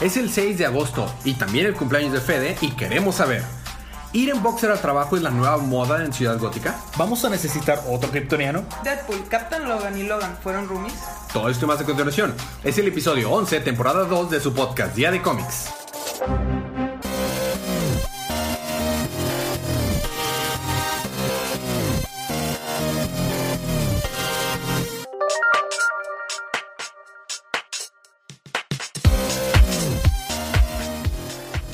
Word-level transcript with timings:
Es 0.00 0.16
el 0.16 0.30
6 0.30 0.58
de 0.58 0.66
agosto 0.66 1.12
y 1.24 1.34
también 1.34 1.66
el 1.66 1.74
cumpleaños 1.74 2.12
de 2.12 2.20
Fede 2.20 2.56
y 2.60 2.72
queremos 2.72 3.16
saber. 3.16 3.44
¿Ir 4.12 4.30
en 4.30 4.42
boxer 4.42 4.70
al 4.70 4.80
trabajo 4.80 5.16
es 5.16 5.22
la 5.22 5.30
nueva 5.30 5.56
moda 5.58 6.04
en 6.04 6.12
Ciudad 6.12 6.38
Gótica? 6.38 6.76
¿Vamos 6.96 7.24
a 7.24 7.30
necesitar 7.30 7.80
otro 7.88 8.10
kryptoniano? 8.10 8.64
Deadpool, 8.82 9.26
Captain 9.28 9.68
Logan 9.68 9.98
y 9.98 10.04
Logan 10.04 10.36
fueron 10.42 10.68
roomies. 10.68 10.94
Todo 11.32 11.48
esto 11.48 11.64
y 11.64 11.68
más 11.68 11.80
a 11.80 11.84
continuación. 11.84 12.34
Es 12.62 12.78
el 12.78 12.88
episodio 12.88 13.30
11, 13.30 13.60
temporada 13.60 14.04
2 14.04 14.30
de 14.30 14.40
su 14.40 14.52
podcast 14.52 14.94
Día 14.94 15.10
de 15.10 15.22
Cómics. 15.22 15.68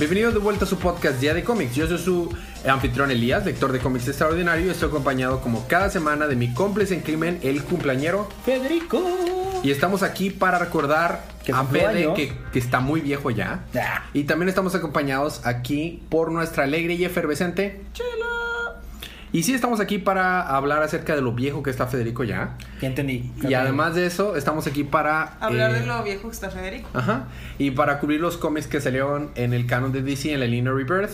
Bienvenidos 0.00 0.32
de 0.32 0.40
vuelta 0.40 0.64
a 0.64 0.66
su 0.66 0.78
podcast 0.78 1.20
Día 1.20 1.34
de 1.34 1.45
Cómics. 1.45 1.74
Yo 1.74 1.86
soy 1.86 1.98
su 1.98 2.34
anfitrión 2.66 3.10
Elías, 3.10 3.45
lector 3.45 3.70
de 3.70 3.80
cómics 3.80 4.09
extraordinario, 4.09 4.64
y 4.64 4.70
estoy 4.70 4.88
acompañado 4.88 5.42
como 5.42 5.68
cada 5.68 5.90
semana 5.90 6.26
de 6.26 6.36
mi 6.36 6.54
cómplice 6.54 6.95
en 6.95 7.00
crimen, 7.02 7.38
el 7.42 7.62
cumpleañero 7.62 8.26
Federico. 8.42 9.02
Y 9.62 9.70
estamos 9.70 10.02
aquí 10.02 10.30
para 10.30 10.59
recordar 10.59 11.26
Que 11.45 11.52
a 11.52 11.64
Fede 11.64 12.14
que, 12.14 12.32
que 12.50 12.59
está 12.59 12.80
muy 12.80 13.02
viejo 13.02 13.30
ya. 13.30 13.66
Ya. 13.74 14.09
Y 14.14 14.24
también 14.24 14.48
estamos 14.48 14.74
acompañados 14.74 15.42
aquí 15.45 16.02
por 16.09 16.32
nuestra 16.32 16.64
alegre 16.64 16.95
y 16.95 17.04
efervescente 17.04 17.82
Chela. 17.92 18.49
Y 19.32 19.44
sí, 19.44 19.54
estamos 19.54 19.78
aquí 19.78 19.98
para 19.98 20.40
hablar 20.42 20.82
acerca 20.82 21.14
de 21.14 21.22
lo 21.22 21.32
viejo 21.32 21.62
que 21.62 21.70
está 21.70 21.86
Federico 21.86 22.24
ya. 22.24 22.56
Ya 22.80 22.88
entendí. 22.88 23.30
Y 23.48 23.54
además 23.54 23.94
de 23.94 24.06
eso, 24.06 24.34
estamos 24.34 24.66
aquí 24.66 24.82
para... 24.82 25.36
Hablar 25.40 25.70
eh, 25.70 25.80
de 25.80 25.86
lo 25.86 26.02
viejo 26.02 26.28
que 26.28 26.34
está 26.34 26.50
Federico. 26.50 26.88
Ajá. 26.94 27.26
Y 27.56 27.70
para 27.70 28.00
cubrir 28.00 28.20
los 28.20 28.36
cómics 28.36 28.66
que 28.66 28.80
salieron 28.80 29.30
en 29.36 29.54
el 29.54 29.66
canon 29.66 29.92
de 29.92 30.02
DC 30.02 30.32
en 30.32 30.40
la 30.40 30.46
línea 30.46 30.72
Rebirth. 30.72 31.12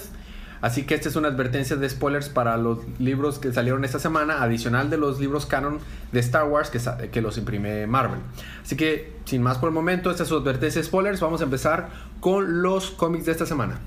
Así 0.62 0.84
que 0.84 0.94
esta 0.94 1.10
es 1.10 1.16
una 1.16 1.28
advertencia 1.28 1.76
de 1.76 1.88
spoilers 1.88 2.30
para 2.30 2.56
los 2.56 2.78
libros 2.98 3.38
que 3.38 3.52
salieron 3.52 3.84
esta 3.84 3.98
semana, 3.98 4.42
adicional 4.42 4.88
de 4.88 4.96
los 4.96 5.20
libros 5.20 5.44
canon 5.44 5.78
de 6.12 6.20
Star 6.20 6.44
Wars 6.44 6.70
que, 6.70 7.10
que 7.10 7.20
los 7.20 7.36
imprime 7.36 7.86
Marvel. 7.86 8.20
Así 8.62 8.76
que, 8.76 9.12
sin 9.26 9.42
más 9.42 9.58
por 9.58 9.68
el 9.68 9.74
momento, 9.74 10.10
esta 10.10 10.22
es 10.22 10.30
su 10.30 10.36
advertencia 10.36 10.80
de 10.80 10.86
spoilers. 10.86 11.20
Vamos 11.20 11.42
a 11.42 11.44
empezar 11.44 11.90
con 12.20 12.62
los 12.62 12.90
cómics 12.90 13.26
de 13.26 13.32
esta 13.32 13.44
semana. 13.44 13.78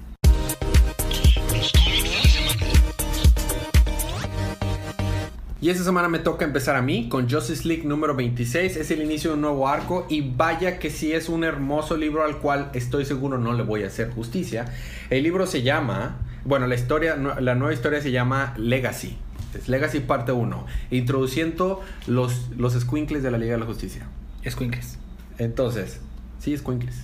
Y 5.61 5.69
esta 5.69 5.83
semana 5.83 6.07
me 6.07 6.19
toca 6.19 6.45
empezar 6.45 6.77
a 6.77 6.81
mí 6.81 7.09
con 7.09 7.29
Justice 7.29 7.67
League 7.67 7.83
número 7.83 8.15
26. 8.15 8.77
Es 8.77 8.91
el 8.91 9.01
inicio 9.01 9.31
de 9.31 9.35
un 9.35 9.41
nuevo 9.41 9.67
arco 9.67 10.05
y 10.09 10.21
vaya 10.21 10.79
que 10.79 10.89
sí 10.89 11.11
es 11.11 11.27
un 11.27 11.43
hermoso 11.43 11.97
libro 11.97 12.23
al 12.23 12.37
cual 12.37 12.69
estoy 12.73 13.03
seguro 13.03 13.37
no 13.37 13.51
le 13.51 13.63
voy 13.63 13.83
a 13.83 13.87
hacer 13.87 14.09
justicia. 14.09 14.73
El 15.09 15.23
libro 15.23 15.45
se 15.47 15.61
llama, 15.61 16.15
bueno, 16.45 16.65
la 16.65 16.75
historia, 16.75 17.17
la 17.17 17.55
nueva 17.55 17.73
historia 17.73 18.01
se 18.01 18.11
llama 18.11 18.53
Legacy. 18.57 19.17
Es 19.53 19.67
Legacy 19.67 19.99
parte 19.99 20.31
1, 20.31 20.65
introduciendo 20.91 21.81
los, 22.07 22.51
los 22.55 22.73
squinkles 22.79 23.21
de 23.21 23.31
la 23.31 23.37
Liga 23.37 23.53
de 23.53 23.59
la 23.59 23.65
Justicia. 23.65 24.07
Escuincles. 24.43 24.97
Entonces, 25.39 25.99
sí, 26.39 26.55
squinkles. 26.55 26.95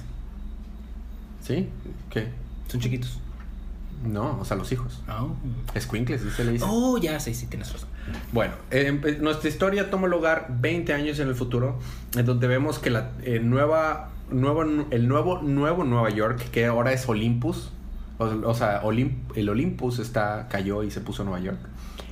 ¿Sí? 1.41 1.67
¿Qué? 2.09 2.27
Son 2.67 2.79
chiquitos. 2.79 3.19
No, 4.05 4.39
o 4.39 4.45
sea, 4.45 4.57
los 4.57 4.71
hijos. 4.71 5.01
Oh. 5.09 5.35
¿sí 5.73 6.29
se 6.35 6.43
le 6.43 6.51
dice? 6.51 6.65
Oh, 6.67 6.97
ya 6.97 7.19
sé, 7.19 7.33
sí, 7.33 7.47
tienes 7.47 7.71
razón. 7.71 7.89
Bueno, 8.31 8.53
eh, 8.71 8.99
eh, 9.03 9.17
nuestra 9.21 9.49
historia 9.49 9.89
toma 9.89 10.07
lugar 10.07 10.47
20 10.49 10.93
años 10.93 11.19
en 11.19 11.27
el 11.27 11.35
futuro, 11.35 11.79
en 12.15 12.25
donde 12.25 12.47
vemos 12.47 12.79
que 12.79 12.89
la 12.89 13.11
eh, 13.23 13.39
nueva, 13.39 14.11
nuevo, 14.29 14.63
el 14.63 15.07
nuevo, 15.07 15.41
nuevo 15.41 15.83
Nueva 15.83 16.09
York, 16.09 16.49
que 16.51 16.65
ahora 16.65 16.93
es 16.93 17.07
Olympus, 17.09 17.71
o, 18.17 18.25
o 18.25 18.53
sea, 18.53 18.81
el 19.35 19.49
Olympus 19.49 19.99
está, 19.99 20.47
cayó 20.49 20.83
y 20.83 20.91
se 20.91 21.01
puso 21.01 21.23
Nueva 21.23 21.39
York, 21.39 21.59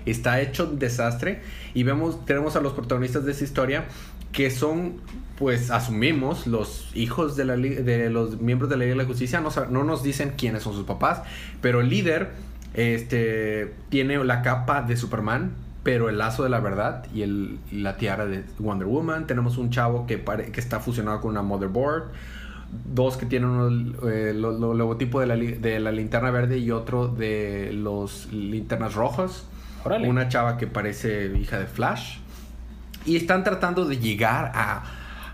está 0.06 0.42
hecho 0.42 0.66
un 0.70 0.80
desastre 0.80 1.42
y 1.74 1.84
vemos, 1.84 2.26
tenemos 2.26 2.56
a 2.56 2.62
los 2.62 2.74
protagonistas 2.74 3.26
de 3.26 3.32
esa 3.32 3.44
historia 3.44 3.86
que 4.34 4.52
son, 4.52 4.96
pues 5.38 5.72
asumimos, 5.72 6.46
los 6.48 6.90
hijos 6.96 7.38
de, 7.38 7.46
la, 7.46 7.56
li- 7.56 7.70
de 7.76 8.10
los 8.10 8.42
miembros 8.42 8.70
de 8.70 8.76
la 8.76 8.84
Liga 8.84 8.96
de 8.98 9.02
la 9.04 9.08
Justicia, 9.08 9.40
no, 9.40 9.50
no 9.70 9.84
nos 9.86 10.04
dicen 10.04 10.34
quiénes 10.38 10.64
son 10.64 10.74
sus 10.74 10.86
papás, 10.86 11.22
pero 11.62 11.80
el 11.80 11.88
líder 11.90 12.32
este, 12.74 13.74
tiene 13.90 14.22
la 14.24 14.42
capa 14.42 14.82
de 14.82 14.98
Superman, 14.98 15.54
pero 15.84 16.10
el 16.10 16.18
lazo 16.18 16.44
de 16.44 16.50
la 16.50 16.60
verdad 16.60 17.06
y 17.14 17.22
el, 17.22 17.60
y 17.72 17.80
la 17.82 17.98
tiara 17.98 18.26
de 18.26 18.44
Wonder 18.60 18.88
Woman. 18.88 19.28
Tenemos 19.28 19.58
un 19.58 19.70
chavo 19.70 20.08
que, 20.08 20.18
pare- 20.18 20.52
que 20.52 20.60
está 20.60 20.80
fusionado 20.80 21.22
con 21.22 21.32
una 21.32 21.42
motherboard. 21.42 22.06
Dos 22.92 23.18
que 23.18 23.26
tienen 23.28 23.96
eh, 24.08 24.34
lo- 24.36 24.58
lo- 24.58 24.74
logotipo 24.74 25.20
de 25.20 25.28
la, 25.28 25.36
de 25.36 25.80
la 25.80 25.92
linterna 25.92 26.32
verde 26.32 26.58
y 26.58 26.72
otro 26.72 27.08
de 27.08 27.72
los 27.74 28.32
linternas 28.34 28.96
rojas. 28.96 29.46
Una 30.10 30.28
chava 30.30 30.58
que 30.58 30.66
parece 30.66 31.28
hija 31.38 31.60
de 31.60 31.68
Flash. 31.68 32.18
Y 33.06 33.16
están 33.16 33.44
tratando 33.44 33.86
de 33.86 33.98
llegar 33.98 34.52
a, 34.56 34.84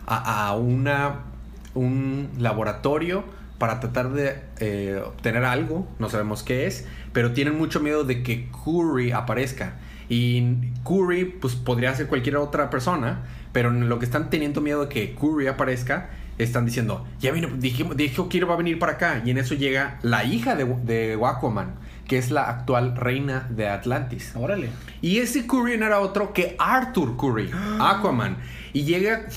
a, 0.07 0.55
un 0.55 2.29
laboratorio 2.37 3.23
para 3.57 3.79
tratar 3.79 4.11
de 4.11 4.41
eh, 4.59 5.01
obtener 5.05 5.45
algo. 5.45 5.87
No 5.99 6.09
sabemos 6.09 6.43
qué 6.43 6.65
es. 6.65 6.87
Pero 7.13 7.33
tienen 7.33 7.57
mucho 7.57 7.79
miedo 7.79 8.03
de 8.03 8.23
que 8.23 8.49
Curry 8.51 9.11
aparezca. 9.11 9.75
Y 10.07 10.55
Curry, 10.83 11.25
pues 11.25 11.55
podría 11.55 11.93
ser 11.95 12.07
cualquier 12.07 12.37
otra 12.37 12.69
persona. 12.69 13.23
Pero 13.51 13.69
en 13.69 13.89
lo 13.89 13.99
que 13.99 14.05
están 14.05 14.29
teniendo 14.29 14.61
miedo 14.61 14.85
de 14.85 14.89
que 14.89 15.15
Curry 15.15 15.47
aparezca, 15.47 16.09
están 16.39 16.65
diciendo, 16.65 17.05
ya 17.19 17.31
vino, 17.31 17.49
dijimos, 17.57 17.97
dijo 17.97 18.29
que 18.29 18.43
va 18.45 18.53
a 18.53 18.57
venir 18.57 18.79
para 18.79 18.93
acá. 18.93 19.21
Y 19.25 19.31
en 19.31 19.37
eso 19.37 19.55
llega 19.55 19.99
la 20.01 20.23
hija 20.23 20.55
de, 20.55 20.65
de 20.65 21.19
Aquaman, 21.23 21.75
que 22.09 22.17
es 22.17 22.31
la 22.31 22.49
actual 22.49 22.97
reina 22.97 23.47
de 23.51 23.69
Atlantis. 23.69 24.33
Órale. 24.35 24.71
Y 24.99 25.19
ese 25.19 25.45
Curry 25.45 25.77
no 25.77 25.85
era 25.85 25.99
otro 25.99 26.33
que 26.33 26.55
Arthur 26.57 27.15
Curry, 27.15 27.51
Aquaman. 27.79 28.37
Y 28.73 28.83
llega, 28.83 29.27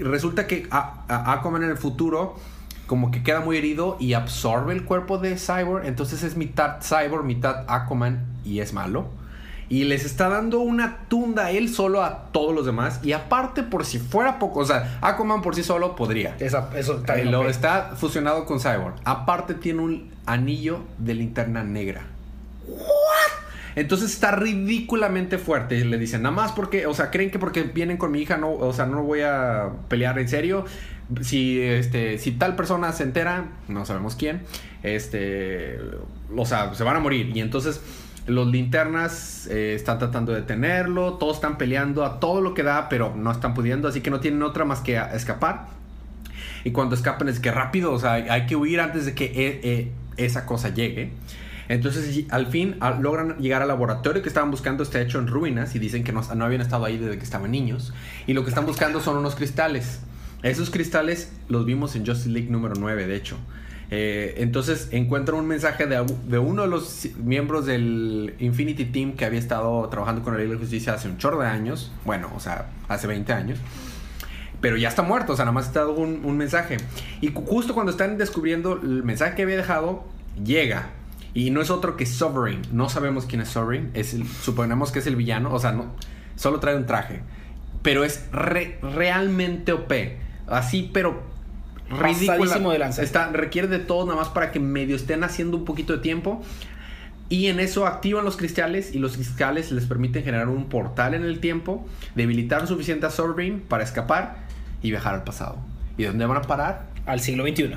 resulta 0.00 0.46
que 0.46 0.66
Aquaman 0.70 1.62
en 1.62 1.70
el 1.70 1.76
futuro 1.76 2.36
como 2.86 3.10
que 3.10 3.22
queda 3.22 3.40
muy 3.40 3.56
herido 3.58 3.96
y 4.00 4.14
absorbe 4.14 4.72
el 4.72 4.84
cuerpo 4.84 5.18
de 5.18 5.36
Cyborg. 5.36 5.86
Entonces 5.86 6.22
es 6.22 6.34
mitad 6.36 6.80
Cyborg, 6.82 7.24
mitad 7.24 7.64
Aquaman 7.68 8.24
y 8.42 8.60
es 8.60 8.72
malo. 8.72 9.08
Y 9.68 9.84
les 9.84 10.04
está 10.04 10.28
dando 10.30 10.60
una 10.60 11.00
tunda 11.08 11.50
él 11.50 11.68
solo 11.68 12.02
a 12.02 12.30
todos 12.32 12.54
los 12.54 12.64
demás. 12.64 13.00
Y 13.02 13.12
aparte, 13.12 13.62
por 13.62 13.84
si 13.84 13.98
fuera 13.98 14.38
poco, 14.38 14.60
o 14.60 14.64
sea, 14.64 14.98
Aquaman 15.02 15.42
por 15.42 15.54
sí 15.54 15.62
solo 15.62 15.94
podría. 15.94 16.36
Esa, 16.38 16.70
eso 16.74 16.98
está 16.98 17.18
Eh, 17.18 17.26
lo 17.26 17.48
está 17.48 17.92
fusionado 17.96 18.46
con 18.46 18.60
Cyborg. 18.60 18.94
Aparte 19.04 19.54
tiene 19.54 19.80
un 19.80 20.10
anillo 20.24 20.80
de 20.98 21.14
linterna 21.14 21.64
negra. 21.64 22.13
Entonces 23.76 24.12
está 24.12 24.32
ridículamente 24.32 25.38
fuerte. 25.38 25.84
Le 25.84 25.98
dicen, 25.98 26.22
nada 26.22 26.34
más 26.34 26.52
porque, 26.52 26.86
o 26.86 26.94
sea, 26.94 27.10
creen 27.10 27.30
que 27.30 27.38
porque 27.38 27.62
vienen 27.62 27.96
con 27.96 28.12
mi 28.12 28.20
hija, 28.20 28.36
no, 28.36 28.52
o 28.52 28.72
sea, 28.72 28.86
no 28.86 29.02
voy 29.02 29.22
a 29.22 29.70
pelear 29.88 30.18
en 30.18 30.28
serio. 30.28 30.64
Si, 31.20 31.60
este, 31.60 32.18
si 32.18 32.32
tal 32.32 32.56
persona 32.56 32.92
se 32.92 33.02
entera, 33.02 33.48
no 33.68 33.84
sabemos 33.84 34.16
quién, 34.16 34.42
este, 34.82 35.78
o 36.34 36.46
sea, 36.46 36.72
se 36.74 36.84
van 36.84 36.96
a 36.96 37.00
morir. 37.00 37.36
Y 37.36 37.40
entonces 37.40 37.80
los 38.26 38.46
linternas 38.46 39.46
eh, 39.48 39.74
están 39.74 39.98
tratando 39.98 40.32
de 40.32 40.40
detenerlo, 40.40 41.14
todos 41.14 41.36
están 41.36 41.58
peleando 41.58 42.04
a 42.04 42.20
todo 42.20 42.40
lo 42.40 42.54
que 42.54 42.62
da, 42.62 42.88
pero 42.88 43.14
no 43.14 43.30
están 43.30 43.52
pudiendo, 43.52 43.88
así 43.88 44.00
que 44.00 44.10
no 44.10 44.20
tienen 44.20 44.42
otra 44.42 44.64
más 44.64 44.80
que 44.80 44.96
escapar. 45.12 45.66
Y 46.62 46.70
cuando 46.70 46.94
escapan 46.94 47.28
es 47.28 47.40
que 47.40 47.50
rápido, 47.50 47.92
o 47.92 47.98
sea, 47.98 48.14
hay, 48.14 48.28
hay 48.30 48.46
que 48.46 48.56
huir 48.56 48.80
antes 48.80 49.04
de 49.04 49.14
que 49.14 49.26
eh, 49.26 49.60
eh, 49.62 49.92
esa 50.16 50.46
cosa 50.46 50.70
llegue. 50.70 51.10
Entonces, 51.68 52.24
al 52.30 52.46
fin 52.46 52.76
logran 53.00 53.38
llegar 53.38 53.62
al 53.62 53.68
laboratorio 53.68 54.22
que 54.22 54.28
estaban 54.28 54.50
buscando, 54.50 54.82
está 54.82 55.00
hecho 55.00 55.18
en 55.18 55.26
ruinas 55.26 55.74
y 55.74 55.78
dicen 55.78 56.04
que 56.04 56.12
no, 56.12 56.20
habían 56.20 56.60
estado 56.60 56.84
ahí 56.84 56.98
desde 56.98 57.18
que 57.18 57.24
estaban 57.24 57.50
niños. 57.50 57.92
Y 58.26 58.34
lo 58.34 58.42
que 58.42 58.50
están 58.50 58.66
buscando 58.66 59.00
son 59.00 59.16
unos 59.16 59.34
cristales. 59.34 60.00
Esos 60.42 60.70
cristales 60.70 61.32
los 61.48 61.64
vimos 61.64 61.96
en 61.96 62.06
Justice 62.06 62.28
League 62.28 62.50
número 62.50 62.74
9, 62.78 63.06
de 63.06 63.16
hecho. 63.16 63.38
Eh, 63.90 64.36
entonces 64.38 64.88
encuentran 64.92 65.38
un 65.38 65.46
mensaje 65.46 65.86
de, 65.86 66.38
uno 66.38 66.62
de 66.62 66.68
los 66.68 67.06
miembros 67.16 67.66
del 67.66 68.34
Infinity 68.38 68.86
Team 68.86 69.12
que 69.12 69.24
había 69.24 69.38
estado 69.38 69.88
trabajando 69.88 70.22
con 70.22 70.34
la 70.34 70.40
Liga 70.40 70.54
de 70.54 70.58
Justicia 70.58 70.94
hace 70.94 71.08
un 71.08 71.16
chorro 71.18 71.40
de 71.40 71.46
años. 71.46 71.92
Bueno, 72.04 72.30
o 72.34 72.40
sea, 72.40 72.70
hace 72.88 73.06
20 73.06 73.32
años 73.32 73.58
pero 74.60 74.78
ya 74.78 74.88
está 74.88 75.02
muerto, 75.02 75.34
o 75.34 75.36
sea, 75.36 75.44
nada 75.44 75.52
más 75.52 75.66
está 75.66 75.80
dado 75.80 75.92
un, 75.92 76.24
un 76.24 76.38
mensaje. 76.38 76.78
Y 77.20 77.30
justo 77.34 77.74
cuando 77.74 77.92
están 77.92 78.16
descubriendo 78.16 78.80
el 78.82 79.02
mensaje 79.02 79.34
que 79.34 79.42
había 79.42 79.58
dejado, 79.58 80.04
llega. 80.42 80.88
Y 81.34 81.50
no 81.50 81.60
es 81.60 81.70
otro 81.70 81.96
que 81.96 82.06
Sovereign. 82.06 82.62
No 82.72 82.88
sabemos 82.88 83.26
quién 83.26 83.40
es 83.40 83.48
Sovereign. 83.48 83.90
Es 83.94 84.14
el- 84.14 84.26
suponemos 84.26 84.92
que 84.92 85.00
es 85.00 85.06
el 85.06 85.16
villano. 85.16 85.52
O 85.52 85.58
sea, 85.58 85.72
no, 85.72 85.86
solo 86.36 86.60
trae 86.60 86.76
un 86.76 86.86
traje. 86.86 87.20
Pero 87.82 88.04
es 88.04 88.26
re- 88.32 88.78
realmente 88.82 89.72
OP. 89.72 89.92
Así, 90.46 90.90
pero. 90.92 91.22
Pasadísimo 91.90 92.70
de 92.72 92.78
lanza. 92.78 93.02
Está, 93.02 93.28
requiere 93.32 93.68
de 93.68 93.78
todo 93.78 94.06
nada 94.06 94.16
más 94.18 94.28
para 94.28 94.52
que 94.52 94.60
medio 94.60 94.96
estén 94.96 95.22
haciendo 95.24 95.56
un 95.56 95.64
poquito 95.64 95.92
de 95.92 95.98
tiempo. 95.98 96.42
Y 97.28 97.46
en 97.48 97.58
eso 97.58 97.86
activan 97.86 98.24
los 98.24 98.36
cristales 98.36 98.94
y 98.94 98.98
los 98.98 99.14
cristales 99.14 99.72
les 99.72 99.86
permiten 99.86 100.24
generar 100.24 100.48
un 100.48 100.68
portal 100.68 101.14
en 101.14 101.24
el 101.24 101.40
tiempo, 101.40 101.86
debilitar 102.14 102.60
lo 102.60 102.66
suficiente 102.68 103.06
a 103.06 103.10
Sovereign 103.10 103.60
para 103.60 103.82
escapar 103.82 104.36
y 104.82 104.90
viajar 104.90 105.14
al 105.14 105.24
pasado. 105.24 105.58
¿Y 105.96 106.04
dónde 106.04 106.26
van 106.26 106.36
a 106.38 106.42
parar? 106.42 106.86
Al 107.06 107.20
siglo 107.20 107.44
XXI. 107.44 107.74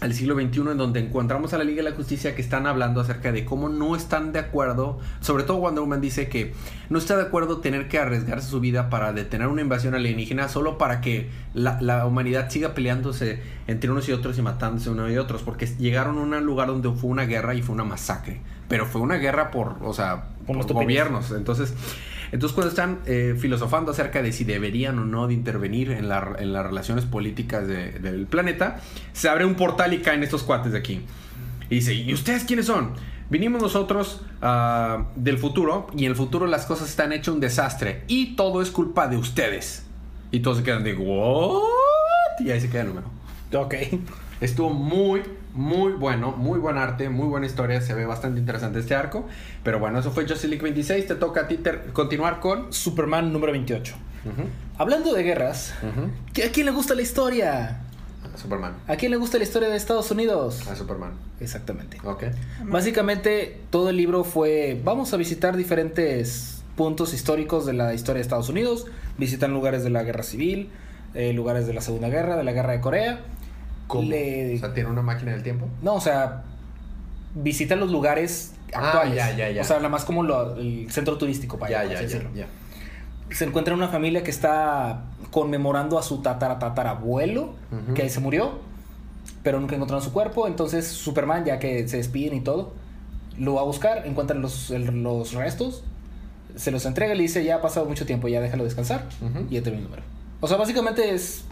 Al 0.00 0.14
siglo 0.14 0.34
XXI 0.34 0.60
en 0.60 0.78
donde 0.78 1.00
encontramos 1.00 1.52
a 1.54 1.58
la 1.58 1.64
Liga 1.64 1.82
de 1.82 1.90
la 1.90 1.96
Justicia 1.96 2.34
que 2.34 2.42
están 2.42 2.66
hablando 2.66 3.00
acerca 3.00 3.32
de 3.32 3.44
cómo 3.44 3.68
no 3.68 3.96
están 3.96 4.32
de 4.32 4.38
acuerdo, 4.38 4.98
sobre 5.20 5.42
todo 5.42 5.58
Wonder 5.58 5.82
Woman 5.82 6.00
dice 6.00 6.28
que 6.28 6.54
no 6.88 6.98
está 6.98 7.16
de 7.16 7.22
acuerdo 7.22 7.58
tener 7.58 7.88
que 7.88 7.98
arriesgarse 7.98 8.48
su 8.48 8.60
vida 8.60 8.90
para 8.90 9.12
detener 9.12 9.48
una 9.48 9.62
invasión 9.62 9.94
alienígena 9.94 10.48
solo 10.48 10.78
para 10.78 11.00
que 11.00 11.30
la, 11.52 11.80
la 11.80 12.06
humanidad 12.06 12.48
siga 12.48 12.74
peleándose 12.74 13.40
entre 13.66 13.90
unos 13.90 14.08
y 14.08 14.12
otros 14.12 14.38
y 14.38 14.42
matándose 14.42 14.90
unos 14.90 15.10
y 15.10 15.16
otros, 15.18 15.42
porque 15.42 15.66
llegaron 15.66 16.18
a 16.18 16.38
un 16.38 16.46
lugar 16.46 16.68
donde 16.68 16.90
fue 16.92 17.10
una 17.10 17.24
guerra 17.24 17.54
y 17.54 17.62
fue 17.62 17.74
una 17.74 17.84
masacre, 17.84 18.40
pero 18.68 18.86
fue 18.86 19.00
una 19.00 19.16
guerra 19.16 19.50
por, 19.50 19.76
o 19.82 19.92
sea, 19.92 20.26
Por 20.46 20.64
gobiernos, 20.72 21.32
entonces... 21.32 21.74
Entonces 22.32 22.54
cuando 22.54 22.70
están 22.70 22.98
eh, 23.06 23.34
filosofando 23.38 23.92
acerca 23.92 24.22
de 24.22 24.32
si 24.32 24.44
deberían 24.44 24.98
o 24.98 25.04
no 25.04 25.26
de 25.28 25.34
intervenir 25.34 25.90
en, 25.92 26.08
la- 26.08 26.36
en 26.38 26.52
las 26.52 26.64
relaciones 26.66 27.04
políticas 27.04 27.66
de- 27.66 27.92
del 27.92 28.26
planeta, 28.26 28.80
se 29.12 29.28
abre 29.28 29.44
un 29.44 29.54
portal 29.54 29.92
y 29.94 29.98
caen 29.98 30.22
estos 30.22 30.42
cuates 30.42 30.72
de 30.72 30.78
aquí. 30.78 31.00
Y 31.70 31.76
dice, 31.76 31.94
¿y 31.94 32.12
ustedes 32.12 32.44
quiénes 32.44 32.66
son? 32.66 32.92
Vinimos 33.30 33.60
nosotros 33.60 34.22
ah, 34.40 35.08
del 35.14 35.36
futuro 35.38 35.86
y 35.96 36.04
en 36.04 36.10
el 36.12 36.16
futuro 36.16 36.46
las 36.46 36.64
cosas 36.66 36.88
están 36.88 37.12
hechas 37.12 37.34
un 37.34 37.40
desastre 37.40 38.02
y 38.08 38.36
todo 38.36 38.62
es 38.62 38.70
culpa 38.70 39.06
de 39.08 39.16
ustedes. 39.18 39.84
Y 40.30 40.40
todos 40.40 40.58
se 40.58 40.62
quedan 40.64 40.84
de, 40.84 40.94
¿what? 40.94 41.60
Y 42.44 42.50
ahí 42.50 42.60
se 42.60 42.68
queda 42.70 42.82
el 42.82 42.88
número. 42.88 43.10
Ok. 43.54 43.74
Estuvo 44.40 44.70
muy, 44.70 45.22
muy 45.54 45.92
bueno, 45.92 46.32
muy 46.32 46.58
buen 46.58 46.76
arte, 46.78 47.08
muy 47.08 47.26
buena 47.26 47.46
historia, 47.46 47.80
se 47.80 47.94
ve 47.94 48.06
bastante 48.06 48.40
interesante 48.40 48.78
este 48.78 48.94
arco. 48.94 49.26
Pero 49.64 49.78
bueno, 49.78 49.98
eso 49.98 50.10
fue 50.10 50.24
Justice 50.24 50.48
League 50.48 50.62
26, 50.62 51.06
te 51.06 51.14
toca 51.14 51.42
a 51.42 51.48
ti 51.48 51.58
continuar 51.92 52.40
con... 52.40 52.72
Superman 52.72 53.32
número 53.32 53.52
28. 53.52 53.94
Ujú, 54.24 54.42
Hablando 54.76 55.12
de 55.14 55.22
guerras, 55.22 55.74
ujú. 55.82 56.46
¿a 56.46 56.52
quién 56.52 56.66
le 56.66 56.72
gusta 56.72 56.94
la 56.94 57.02
historia? 57.02 57.80
A 58.34 58.36
Superman. 58.36 58.74
¿A 58.86 58.96
quién 58.96 59.10
le 59.10 59.16
gusta 59.16 59.38
la 59.38 59.44
historia 59.44 59.68
de 59.68 59.76
Estados 59.76 60.10
Unidos? 60.10 60.66
A 60.68 60.76
Superman. 60.76 61.12
Exactamente. 61.40 61.98
Ok. 62.04 62.24
Básicamente, 62.64 63.60
todo 63.70 63.90
el 63.90 63.96
libro 63.96 64.24
fue, 64.24 64.80
vamos 64.84 65.12
a 65.14 65.16
visitar 65.16 65.56
diferentes 65.56 66.62
puntos 66.76 67.14
históricos 67.14 67.66
de 67.66 67.72
la 67.72 67.94
historia 67.94 68.18
de 68.18 68.22
Estados 68.22 68.48
Unidos, 68.48 68.86
visitan 69.18 69.52
lugares 69.52 69.82
de 69.82 69.90
la 69.90 70.02
guerra 70.04 70.22
civil, 70.22 70.70
eh, 71.14 71.32
lugares 71.32 71.66
de 71.66 71.74
la 71.74 71.80
Segunda 71.80 72.08
Guerra, 72.08 72.36
de 72.36 72.44
la 72.44 72.52
guerra 72.52 72.72
de 72.72 72.80
Corea. 72.80 73.20
¿Cómo? 73.88 74.08
Le- 74.08 74.54
O 74.54 74.58
sea, 74.58 74.72
tiene 74.74 74.88
una 74.90 75.02
máquina 75.02 75.32
del 75.32 75.42
tiempo. 75.42 75.66
No, 75.82 75.94
o 75.94 76.00
sea, 76.00 76.44
visitan 77.34 77.80
los 77.80 77.90
lugares 77.90 78.52
Ah, 78.74 78.86
actuales. 78.86 79.16
ya, 79.16 79.36
ya, 79.36 79.50
ya. 79.50 79.62
O 79.62 79.64
sea, 79.64 79.76
nada 79.78 79.88
más 79.88 80.04
como 80.04 80.22
lo- 80.22 80.56
el 80.56 80.86
centro 80.90 81.18
turístico 81.18 81.58
para 81.58 81.84
Ya, 81.84 82.00
decirlo. 82.00 82.30
Se 83.30 83.44
encuentra 83.44 83.74
una 83.74 83.88
familia 83.88 84.22
que 84.22 84.30
está 84.30 85.04
conmemorando 85.30 85.98
a 85.98 86.02
su 86.02 86.22
tatara 86.22 86.58
tatarabuelo, 86.58 87.54
Ujú. 87.72 87.94
que 87.94 88.08
se 88.08 88.20
murió, 88.20 88.60
pero 89.42 89.60
nunca 89.60 89.74
encontraron 89.76 90.02
su 90.02 90.12
cuerpo. 90.12 90.46
Entonces 90.46 90.86
Superman, 90.86 91.44
ya 91.44 91.58
que 91.58 91.86
se 91.88 91.98
despiden 91.98 92.38
y 92.38 92.40
todo, 92.40 92.72
lo 93.38 93.54
va 93.54 93.60
a 93.60 93.64
buscar, 93.64 94.06
encuentran 94.06 94.40
los, 94.42 94.70
el- 94.70 95.02
los 95.02 95.32
restos, 95.34 95.82
se 96.56 96.70
los 96.70 96.84
entrega 96.86 97.14
y 97.14 97.16
le 97.18 97.22
dice, 97.22 97.44
ya 97.44 97.56
ha 97.56 97.60
pasado 97.62 97.86
mucho 97.86 98.04
tiempo, 98.06 98.28
ya 98.28 98.40
déjalo 98.40 98.64
descansar. 98.64 99.04
Y 99.50 99.54
ya 99.54 99.62
termina 99.62 99.78
el 99.82 99.84
número. 99.90 100.02
O 100.40 100.48
sea, 100.48 100.56
básicamente 100.56 101.14
es 101.14 101.44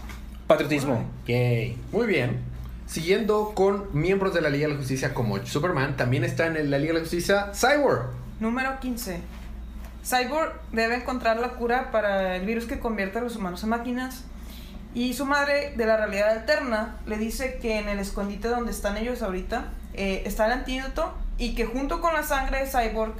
patriotismo. 0.47 1.05
Yay. 1.27 1.79
Muy 1.93 2.07
bien. 2.07 2.41
Siguiendo 2.87 3.53
con 3.55 3.89
miembros 3.93 4.33
de 4.33 4.41
la 4.41 4.49
Liga 4.49 4.69
de 4.69 4.75
la 4.75 4.79
Justicia 4.79 5.13
como 5.13 5.45
Superman, 5.45 5.97
también 5.97 6.23
está 6.23 6.47
en 6.47 6.71
la 6.71 6.79
Liga 6.79 6.93
de 6.93 7.01
la 7.01 7.05
Justicia 7.05 7.51
Cyborg. 7.53 8.11
Número 8.39 8.79
15. 8.79 9.21
Cyborg 10.05 10.53
debe 10.71 10.97
encontrar 10.97 11.39
la 11.39 11.51
cura 11.51 11.91
para 11.91 12.37
el 12.37 12.47
virus 12.47 12.67
que 12.67 12.79
convierte 12.79 13.19
a 13.19 13.23
los 13.23 13.35
humanos 13.35 13.65
en 13.65 13.71
máquinas. 13.71 14.23
Y 14.95 15.15
su 15.15 15.27
madre, 15.27 15.75
de 15.77 15.85
la 15.85 15.97
realidad 15.97 16.31
alterna, 16.31 16.97
le 17.07 17.19
dice 17.19 17.59
que 17.61 17.79
en 17.79 17.89
el 17.89 17.99
escondite 17.99 18.49
donde 18.49 18.71
están 18.71 18.97
ellos 18.97 19.23
ahorita 19.23 19.73
eh, 19.95 20.23
está 20.25 20.47
el 20.47 20.53
antídoto 20.53 21.13
y 21.39 21.55
que 21.55 21.67
junto 21.67 22.01
con 22.01 22.15
la 22.15 22.23
sangre 22.23 22.61
de 22.61 22.67
Cyborg 22.67 23.15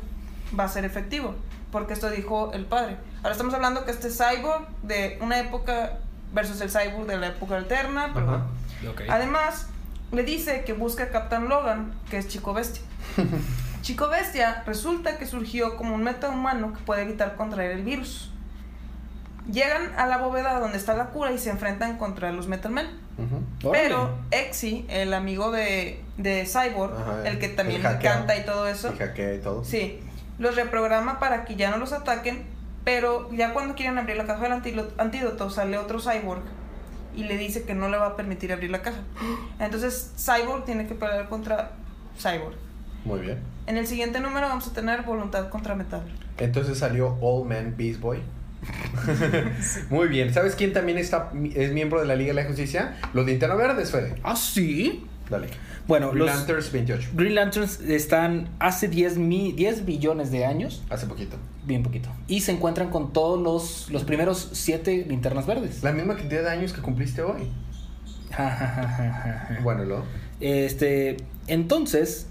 va 0.59 0.65
a 0.65 0.69
ser 0.69 0.85
efectivo. 0.85 1.35
Porque 1.73 1.95
esto 1.95 2.09
dijo 2.09 2.53
el 2.53 2.67
padre. 2.67 2.97
Ahora 3.19 3.33
estamos 3.33 3.53
hablando 3.53 3.85
que 3.85 3.91
este 3.91 4.11
Cyborg 4.11 4.69
de 4.83 5.19
una 5.21 5.41
época 5.41 5.99
versus 6.33 6.61
el 6.61 6.71
Cyborg 6.71 7.07
de 7.07 7.19
la 7.19 7.29
época 7.29 7.57
alterna. 7.57 8.11
Pero 8.15 8.29
Ajá. 8.35 8.43
Además, 9.09 9.69
le 10.13 10.23
dice 10.23 10.65
que 10.65 10.73
busca 10.73 11.05
a 11.05 11.09
Captain 11.09 11.49
Logan, 11.49 11.93
que 12.11 12.19
es 12.19 12.29
Chico 12.29 12.53
Bestia. 12.55 12.83
Chico 13.83 14.09
Bestia 14.09 14.63
resulta 14.67 15.17
que 15.19 15.27
surgió 15.27 15.77
como 15.77 15.95
un 15.95 16.03
metahumano 16.03 16.73
que 16.73 16.81
puede 16.81 17.03
evitar 17.03 17.37
contraer 17.37 17.71
el 17.73 17.83
virus. 17.85 18.33
Llegan 19.51 19.93
a 19.97 20.07
la 20.07 20.17
bóveda 20.19 20.59
donde 20.59 20.77
está 20.77 20.95
la 20.95 21.07
cura 21.11 21.31
y 21.31 21.39
se 21.39 21.51
enfrentan 21.51 21.99
contra 21.99 22.33
los 22.33 22.49
Metal 22.49 22.73
Men. 22.73 22.89
Pero 23.73 24.15
Exy, 24.33 24.85
el 24.89 25.15
amigo 25.15 25.53
de, 25.53 26.03
de 26.19 26.45
Cyborg, 26.47 26.93
Ajá, 27.01 27.29
el 27.29 27.39
que 27.39 27.49
también 27.49 27.81
el 27.81 27.87
hackeo. 27.87 28.13
canta 28.13 28.37
y 28.37 28.45
todo 28.45 28.67
eso, 28.67 28.93
Y 28.93 28.99
hackea 28.99 29.35
y 29.35 29.39
todo. 29.39 29.65
sí, 29.65 30.01
los 30.39 30.55
reprograma 30.57 31.19
para 31.21 31.45
que 31.45 31.55
ya 31.57 31.71
no 31.71 31.79
los 31.79 31.93
ataquen. 31.93 32.45
Pero 32.87 33.29
ya 33.33 33.53
cuando 33.53 33.75
quieren 33.75 33.99
abrir 33.99 34.17
la 34.17 34.27
caja 34.27 34.45
del 34.61 34.85
antídoto, 34.97 35.51
sale 35.51 35.77
otro 35.77 35.99
Cyborg 35.99 36.43
y 37.17 37.25
le 37.25 37.37
dice 37.37 37.65
que 37.65 37.75
no 37.75 37.89
le 37.89 37.97
va 37.97 38.07
a 38.07 38.17
permitir 38.17 38.53
abrir 38.53 38.71
la 38.71 38.81
caja. 38.81 39.01
Entonces 39.59 40.13
Cyborg 40.17 40.65
tiene 40.65 40.87
que 40.87 40.95
pelear 40.95 41.29
contra 41.29 41.73
Cyborg. 42.17 42.55
Muy 43.05 43.19
bien. 43.23 43.41
En 43.67 43.77
el 43.77 43.89
siguiente 43.89 44.21
número 44.21 44.47
vamos 44.47 44.69
a 44.69 44.73
tener 44.73 45.03
voluntad 45.03 45.49
contra 45.49 45.75
metal. 45.75 46.03
Entonces 46.39 46.79
salió 46.79 47.19
Old 47.21 47.49
Man 47.49 47.75
Beast 47.77 47.99
Boy. 47.99 48.21
Muy 49.91 50.07
bien. 50.07 50.33
¿Sabes 50.33 50.55
quién 50.55 50.73
también 50.73 50.99
está, 50.99 51.33
es 51.57 51.73
miembro 51.73 51.99
de 51.99 52.07
la 52.07 52.15
Liga 52.15 52.29
de 52.29 52.41
la 52.41 52.45
Justicia? 52.45 52.99
Los 53.15 53.27
Linterna 53.27 53.57
Verdes, 53.57 53.91
Fede. 53.91 54.15
Ah, 54.23 54.37
sí. 54.37 55.05
Dale. 55.31 55.49
Bueno, 55.89 56.11
Green 56.11 56.27
los 56.27 56.37
Lanterns 56.37 56.73
28. 56.73 57.11
Green 57.15 57.35
Lanterns 57.35 57.81
están 57.81 58.49
hace 58.59 58.89
10, 58.89 59.19
mi- 59.19 59.53
10 59.53 59.85
billones 59.85 60.31
de 60.31 60.45
años, 60.45 60.83
Hace 60.91 61.07
poquito. 61.07 61.37
bien 61.65 61.83
poquito, 61.83 62.09
y 62.29 62.41
se 62.41 62.53
encuentran 62.53 62.91
con 62.91 63.13
todos 63.13 63.41
los, 63.43 63.91
los 63.91 64.05
primeros 64.05 64.51
7 64.53 65.05
linternas 65.09 65.47
verdes. 65.47 65.83
La 65.83 65.93
misma 65.93 66.17
cantidad 66.17 66.43
de 66.43 66.51
años 66.51 66.73
que 66.73 66.81
cumpliste 66.81 67.23
hoy. 67.23 67.49
Bueno, 69.63 69.85
lo. 69.85 70.05
Este, 70.41 71.17
entonces, 71.47 72.27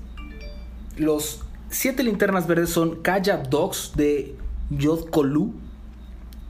los 0.97 1.41
siete 1.69 2.03
linternas 2.03 2.47
verdes 2.47 2.69
son 2.69 3.01
Kaya 3.01 3.37
Dogs 3.37 3.93
de 3.95 4.35
Yodkolu, 4.69 5.53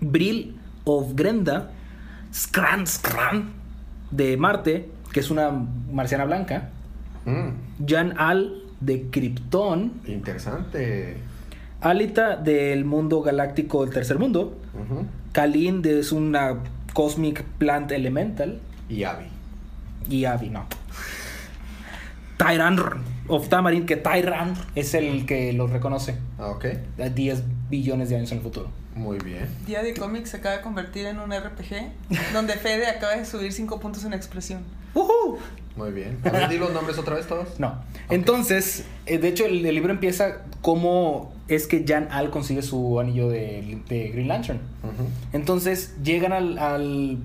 Brill 0.02 0.58
of 0.84 1.14
Grenda, 1.16 1.72
Skran 2.34 2.86
Skran 2.86 3.54
de 4.12 4.36
Marte, 4.38 4.90
que 5.16 5.22
es 5.22 5.32
una 5.32 5.50
marciana 5.94 6.26
blanca, 6.26 6.72
Mm, 7.24 7.86
Jan 7.88 8.16
Al 8.20 8.64
de 8.82 9.04
Krypton, 9.10 9.94
interesante. 10.08 11.16
Alita 11.80 12.36
del 12.36 12.84
mundo 12.84 13.22
galáctico 13.22 13.86
del 13.86 13.94
tercer 13.94 14.20
mundo, 14.20 14.58
Ujú. 14.74 15.06
Kalin 15.32 15.82
de 15.82 16.02
es 16.02 16.12
una 16.12 16.58
Cosmic 16.94 17.44
Plant 17.58 17.94
Elemental, 17.94 18.60
Y 18.90 19.06
Abby. 19.06 19.26
y 20.10 20.26
Abby, 20.26 20.50
no. 20.50 20.66
Tyran 22.38 22.78
of 23.30 23.48
Tamarin, 23.48 23.86
que 23.86 23.96
Tyran 23.96 24.54
es 24.76 24.94
el 24.96 25.26
que 25.26 25.54
los 25.54 25.72
reconoce 25.72 26.18
Ah, 26.38 26.50
ok. 26.50 26.66
a 27.02 27.08
10 27.08 27.42
billones 27.70 28.10
de 28.10 28.18
años 28.18 28.32
en 28.34 28.40
el 28.40 28.44
futuro. 28.44 28.68
Muy 28.96 29.18
bien. 29.20 29.48
Día 29.68 29.84
de 29.84 29.94
cómics 29.94 30.30
se 30.30 30.38
acaba 30.38 30.56
de 30.56 30.62
convertir 30.62 31.06
en 31.06 31.20
un 31.20 31.32
RPG 31.32 31.92
donde 32.34 32.54
Fede 32.54 32.88
acaba 32.88 33.16
de 33.16 33.26
subir 33.26 33.52
5 33.52 33.80
puntos 33.80 34.06
en 34.06 34.14
expresión. 34.14 34.64
¡Uhú! 34.94 35.38
Muy 35.76 35.92
bien. 35.92 36.18
A 36.24 36.30
ver, 36.30 36.50
di 36.50 36.58
los 36.58 36.72
nombres 36.72 36.98
otra 36.98 37.16
vez 37.16 37.28
todos. 37.28 37.60
No. 37.60 37.76
Entonces, 38.10 38.86
eh, 39.06 39.18
de 39.18 39.28
hecho, 39.28 39.46
el, 39.46 39.66
el 39.66 39.76
libro 39.76 39.92
empieza 39.92 40.44
como 40.62 41.34
es 41.50 41.68
que 41.68 41.84
Jan 41.86 42.08
Al 42.12 42.30
consigue 42.30 42.62
su 42.62 43.00
anillo 43.00 43.28
de, 43.28 43.82
de 43.90 44.10
Green 44.10 44.30
Lantern. 44.30 44.62
Entonces, 45.34 45.94
llegan 46.02 46.32
al, 46.32 46.58
al 46.58 47.18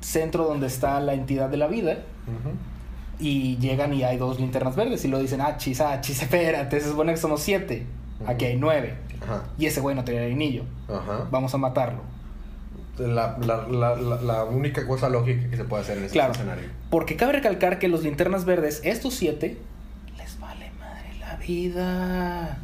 centro 0.00 0.44
donde 0.44 0.68
está 0.68 1.00
la 1.00 1.14
entidad 1.14 1.48
de 1.48 1.56
la 1.56 1.66
vida 1.66 1.98
y 3.18 3.58
llegan 3.58 3.92
y 3.92 4.04
hay 4.04 4.16
dos 4.16 4.38
linternas 4.38 4.76
verdes 4.76 5.04
y 5.04 5.08
lo 5.08 5.18
dicen, 5.18 5.40
ah, 5.40 5.56
chis, 5.58 5.80
ah, 5.80 6.00
chis, 6.00 6.22
espérate, 6.22 6.80
se 6.80 6.88
supone 6.88 7.12
que 7.12 7.18
somos 7.18 7.42
siete. 7.42 7.86
Aquí 8.26 8.44
hay 8.44 8.56
nueve. 8.56 8.94
Ajá. 9.22 9.44
Y 9.58 9.66
ese 9.66 9.80
güey 9.80 9.94
no 9.96 10.04
tenía 10.04 10.24
el 10.24 10.32
anillo. 10.32 10.64
Ajá. 10.88 11.26
Vamos 11.30 11.54
a 11.54 11.58
matarlo. 11.58 12.00
La, 12.98 13.38
la, 13.40 13.66
la, 13.68 13.96
la, 13.96 14.44
única 14.44 14.86
cosa 14.86 15.08
lógica 15.08 15.48
que 15.48 15.56
se 15.56 15.64
puede 15.64 15.82
hacer 15.84 15.96
en 15.98 16.04
este 16.04 16.12
Claro. 16.14 16.32
escenario. 16.32 16.64
Porque 16.90 17.16
cabe 17.16 17.32
recalcar 17.32 17.78
que 17.78 17.88
los 17.88 18.02
linternas 18.02 18.44
verdes, 18.44 18.82
estos 18.84 19.14
siete, 19.14 19.56
les 20.18 20.38
vale 20.38 20.70
madre 20.78 21.14
la 21.18 21.36
vida. 21.36 22.58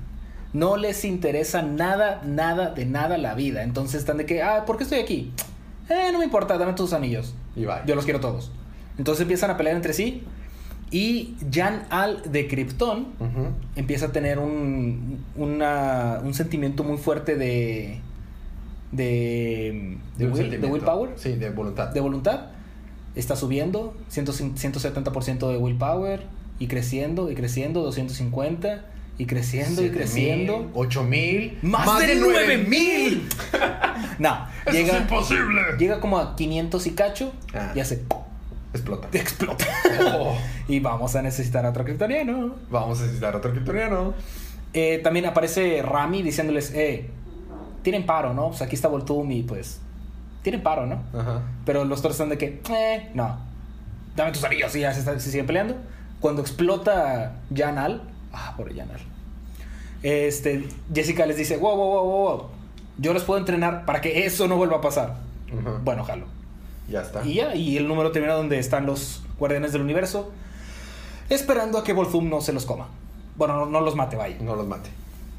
No 0.52 0.76
les 0.76 1.04
interesa 1.06 1.62
nada, 1.62 2.20
nada, 2.24 2.70
de 2.70 2.84
nada 2.84 3.16
la 3.18 3.34
vida. 3.34 3.62
Entonces 3.62 4.00
están 4.00 4.18
de 4.18 4.26
que, 4.26 4.42
ah, 4.42 4.64
¿por 4.66 4.76
qué 4.76 4.84
estoy 4.84 4.98
aquí? 5.00 5.32
Eh, 5.88 6.10
no 6.12 6.18
me 6.18 6.24
importa, 6.24 6.58
dame 6.58 6.74
tus 6.74 6.92
anillos. 6.92 7.34
Y 7.54 7.64
bye. 7.64 7.76
Yo 7.86 7.94
los 7.94 8.04
quiero 8.04 8.20
todos. 8.20 8.50
Entonces 8.98 9.22
empiezan 9.22 9.50
a 9.50 9.56
pelear 9.56 9.76
entre 9.76 9.92
sí. 9.94 10.22
Y 10.90 11.34
Jan 11.52 11.84
Al 11.90 12.22
de 12.30 12.46
Krypton 12.46 13.08
Ujú. 13.18 13.48
empieza 13.74 14.06
a 14.06 14.12
tener 14.12 14.38
un, 14.38 15.18
una- 15.36 16.20
un 16.22 16.32
sentimiento 16.34 16.84
muy 16.84 16.96
fuerte 16.98 17.34
de. 17.36 17.98
de. 18.92 19.98
de, 20.16 20.26
un 20.26 20.32
will- 20.32 20.60
de 20.60 20.66
willpower 20.66 21.10
Sí, 21.16 21.32
de 21.32 21.50
voluntad. 21.50 21.88
de 21.88 22.00
voluntad. 22.00 22.40
está 23.14 23.34
subiendo, 23.34 23.96
100 24.08 24.26
170% 24.26 25.50
de 25.50 25.56
willpower, 25.56 26.22
y 26.58 26.66
creciendo, 26.68 27.30
y 27.30 27.34
creciendo, 27.34 27.82
250, 27.82 28.84
y 29.18 29.24
creciendo, 29.24 29.82
y 29.84 29.90
creciendo. 29.90 30.70
8000, 30.74 31.58
¡Más, 31.62 31.98
de 31.98 32.16
9000! 32.16 33.22
no, 34.18 34.46
Eso 34.66 34.72
llega, 34.76 34.96
es 34.96 35.00
imposible. 35.02 35.62
llega 35.78 35.98
como 36.00 36.18
a 36.18 36.36
500 36.36 36.86
y 36.86 36.90
cacho, 36.92 37.32
Ah. 37.54 37.72
y 37.74 37.80
hace 37.80 38.04
Explota. 38.76 39.08
explota. 39.12 39.64
Oh, 40.14 40.36
y 40.68 40.80
vamos 40.80 41.16
a 41.16 41.22
necesitar 41.22 41.64
a 41.66 41.70
otro 41.70 41.84
kryptoniano. 41.84 42.54
vamos 42.70 43.00
a 43.00 43.02
necesitar 43.02 43.34
otro 43.34 43.50
kryptoniano. 43.50 44.14
Eh, 44.72 45.00
también 45.02 45.26
aparece 45.26 45.82
Rami 45.82 46.22
diciéndoles, 46.22 46.72
eh, 46.74 47.08
tienen 47.82 48.04
paro, 48.04 48.34
¿no? 48.34 48.48
Pues 48.48 48.62
aquí 48.62 48.74
está 48.74 48.88
Voltum 48.88 49.30
y 49.30 49.42
pues, 49.42 49.80
tienen 50.42 50.62
paro, 50.62 50.86
¿no? 50.86 51.02
Ajá. 51.18 51.42
Pero 51.64 51.84
los 51.84 52.00
otros 52.00 52.14
están 52.14 52.28
de 52.28 52.38
que, 52.38 52.60
eh, 52.70 53.10
no, 53.14 53.38
dame 54.14 54.32
tus 54.32 54.44
anillos 54.44 54.74
y 54.76 54.80
ya 54.80 54.92
se, 54.92 55.02
se 55.02 55.30
siguen 55.30 55.46
peleando. 55.46 55.76
Cuando 56.20 56.42
explota 56.42 57.36
Janal, 57.54 58.02
ah, 58.32 58.54
por 58.56 58.74
Janal, 58.74 59.00
este, 60.02 60.68
Jessica 60.92 61.24
les 61.26 61.36
dice, 61.36 61.56
wow, 61.56 61.76
wow, 61.76 61.90
wow, 61.90 62.04
wow, 62.04 62.38
wow, 62.38 62.48
yo 62.98 63.14
les 63.14 63.22
puedo 63.22 63.40
entrenar 63.40 63.86
para 63.86 64.00
que 64.00 64.26
eso 64.26 64.46
no 64.46 64.56
vuelva 64.56 64.76
a 64.76 64.80
pasar. 64.80 65.16
Ajá. 65.58 65.80
Bueno, 65.82 66.04
jalo. 66.04 66.35
Ya 66.88 67.02
está. 67.02 67.24
Y 67.24 67.34
ya, 67.34 67.54
y 67.54 67.76
el 67.76 67.88
número 67.88 68.12
termina 68.12 68.34
donde 68.34 68.58
están 68.58 68.86
los 68.86 69.22
guardianes 69.38 69.72
del 69.72 69.82
universo, 69.82 70.30
esperando 71.28 71.78
a 71.78 71.84
que 71.84 71.92
Voltum 71.92 72.28
no 72.28 72.40
se 72.40 72.52
los 72.52 72.66
coma. 72.66 72.88
Bueno, 73.36 73.54
no, 73.56 73.66
no 73.66 73.80
los 73.80 73.96
mate, 73.96 74.16
vaya. 74.16 74.36
No 74.40 74.54
los 74.56 74.66
mate. 74.66 74.90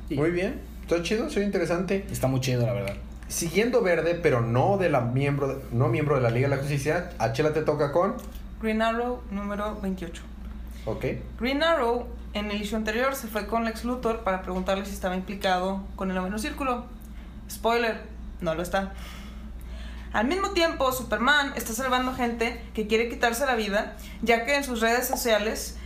Y- 0.09 0.15
Muy 0.15 0.31
bien. 0.31 0.61
Está 0.81 1.01
chido, 1.03 1.29
soy 1.29 1.43
interesante. 1.43 2.05
Está 2.11 2.27
muy 2.27 2.39
chido, 2.39 2.65
la 2.65 2.73
verdad. 2.73 2.93
Siguiendo 3.27 3.81
verde, 3.81 4.15
pero 4.15 4.41
no 4.41 4.77
de 4.77 4.89
la 4.89 5.01
miembro, 5.01 5.47
de- 5.49 5.57
no 5.71 5.87
miembro 5.89 6.15
de 6.15 6.21
la 6.21 6.29
Liga 6.29 6.47
de 6.47 6.55
la 6.55 6.61
Justicia, 6.61 7.09
a 7.19 7.33
Chela 7.33 7.53
te 7.53 7.61
toca 7.61 7.91
con. 7.91 8.15
Green 8.61 8.81
Arrow 8.81 9.21
número 9.31 9.77
28. 9.81 10.21
Ok. 10.85 11.05
Green 11.39 11.61
Arrow 11.63 12.07
en 12.33 12.51
el 12.51 12.61
issue 12.61 12.77
anterior 12.77 13.15
se 13.15 13.27
fue 13.27 13.47
con 13.47 13.65
Lex 13.65 13.83
Luthor 13.83 14.21
para 14.23 14.41
preguntarle 14.43 14.85
si 14.85 14.93
estaba 14.93 15.15
implicado 15.15 15.81
con 15.95 16.09
el 16.09 16.15
noveno 16.15 16.39
círculo. 16.39 16.85
Spoiler, 17.51 18.01
no 18.41 18.55
lo 18.55 18.61
está. 18.61 18.93
Al 20.13 20.27
mismo 20.27 20.51
tiempo, 20.51 20.91
Superman 20.91 21.53
está 21.55 21.73
salvando 21.73 22.13
gente 22.13 22.61
que 22.73 22.87
quiere 22.87 23.09
quitarse 23.09 23.45
la 23.45 23.55
vida, 23.55 23.95
ya 24.21 24.45
que 24.45 24.55
en 24.55 24.63
sus 24.63 24.81
redes 24.81 25.07
sociales 25.07 25.77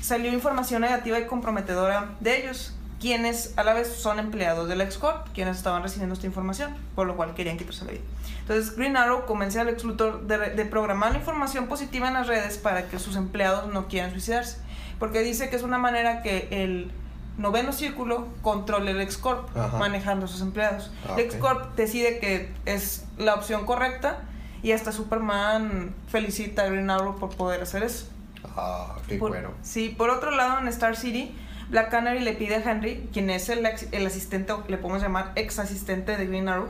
salió 0.00 0.32
información 0.32 0.82
negativa 0.82 1.18
y 1.18 1.26
comprometedora 1.26 2.14
de 2.20 2.42
ellos, 2.42 2.74
quienes 3.00 3.52
a 3.56 3.64
la 3.64 3.74
vez 3.74 3.88
son 3.88 4.18
empleados 4.18 4.68
del 4.68 4.78
LexCorp, 4.78 5.28
quienes 5.34 5.56
estaban 5.56 5.82
recibiendo 5.82 6.14
esta 6.14 6.26
información, 6.26 6.74
por 6.94 7.06
lo 7.06 7.16
cual 7.16 7.34
querían 7.34 7.58
quitarse 7.58 7.84
la 7.84 7.92
vida. 7.92 8.02
Entonces 8.40 8.76
Green 8.76 8.96
Arrow 8.96 9.26
convence 9.26 9.58
al 9.58 9.66
Lex 9.66 9.84
Luthor 9.84 10.26
de, 10.26 10.50
de 10.50 10.64
programar 10.64 11.12
la 11.12 11.18
información 11.18 11.66
positiva 11.66 12.08
en 12.08 12.14
las 12.14 12.26
redes 12.26 12.58
para 12.58 12.88
que 12.88 12.98
sus 12.98 13.16
empleados 13.16 13.72
no 13.72 13.88
quieran 13.88 14.12
suicidarse, 14.12 14.58
porque 14.98 15.20
dice 15.20 15.50
que 15.50 15.56
es 15.56 15.62
una 15.62 15.78
manera 15.78 16.22
que 16.22 16.48
el 16.50 16.90
noveno 17.38 17.72
círculo 17.72 18.28
controle 18.42 18.92
el 18.92 18.98
LexCorp, 18.98 19.56
Ajá. 19.56 19.76
manejando 19.78 20.26
a 20.26 20.28
sus 20.28 20.40
empleados. 20.40 20.90
Ah, 21.06 21.12
ok. 21.12 21.18
LexCorp 21.18 21.76
decide 21.76 22.18
que 22.18 22.52
es 22.64 23.04
la 23.18 23.34
opción 23.34 23.66
correcta 23.66 24.20
y 24.62 24.72
hasta 24.72 24.92
Superman 24.92 25.94
felicita 26.08 26.62
a 26.62 26.68
Green 26.68 26.90
Arrow 26.90 27.18
por 27.18 27.36
poder 27.36 27.62
hacer 27.62 27.82
eso. 27.82 28.08
Ah, 28.56 28.96
qué 29.08 29.16
Por- 29.18 29.30
bueno. 29.30 29.50
Sí, 29.62 29.94
por 29.96 30.10
otro 30.10 30.30
lado, 30.30 30.58
en 30.60 30.68
Star 30.68 30.96
City, 30.96 31.34
Black 31.68 31.90
Canary 31.90 32.20
le 32.20 32.32
pide 32.32 32.56
a 32.56 32.58
Henry, 32.70 33.08
quien 33.12 33.28
es 33.28 33.48
el, 33.48 33.66
ex- 33.66 33.88
el 33.92 34.06
asistente, 34.06 34.52
o 34.52 34.64
le 34.68 34.78
podemos 34.78 35.02
llamar 35.02 35.32
ex 35.34 35.58
asistente 35.58 36.16
de 36.16 36.26
Green 36.26 36.48
Arrow, 36.48 36.68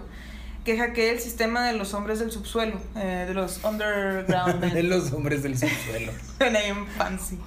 que 0.64 0.76
hackee 0.78 1.10
el 1.10 1.20
sistema 1.20 1.64
de 1.64 1.74
los 1.74 1.94
hombres 1.94 2.18
del 2.18 2.32
subsuelo, 2.32 2.80
eh, 2.96 3.24
de 3.28 3.34
los 3.34 3.62
underground 3.62 4.60
de 4.74 4.82
los 4.82 5.12
hombres 5.12 5.42
del 5.44 5.56
subsuelo. 5.56 6.12
Name 6.40 6.86
fancy. 6.96 7.38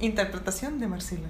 Interpretación 0.00 0.78
de 0.78 0.86
Marcela. 0.86 1.28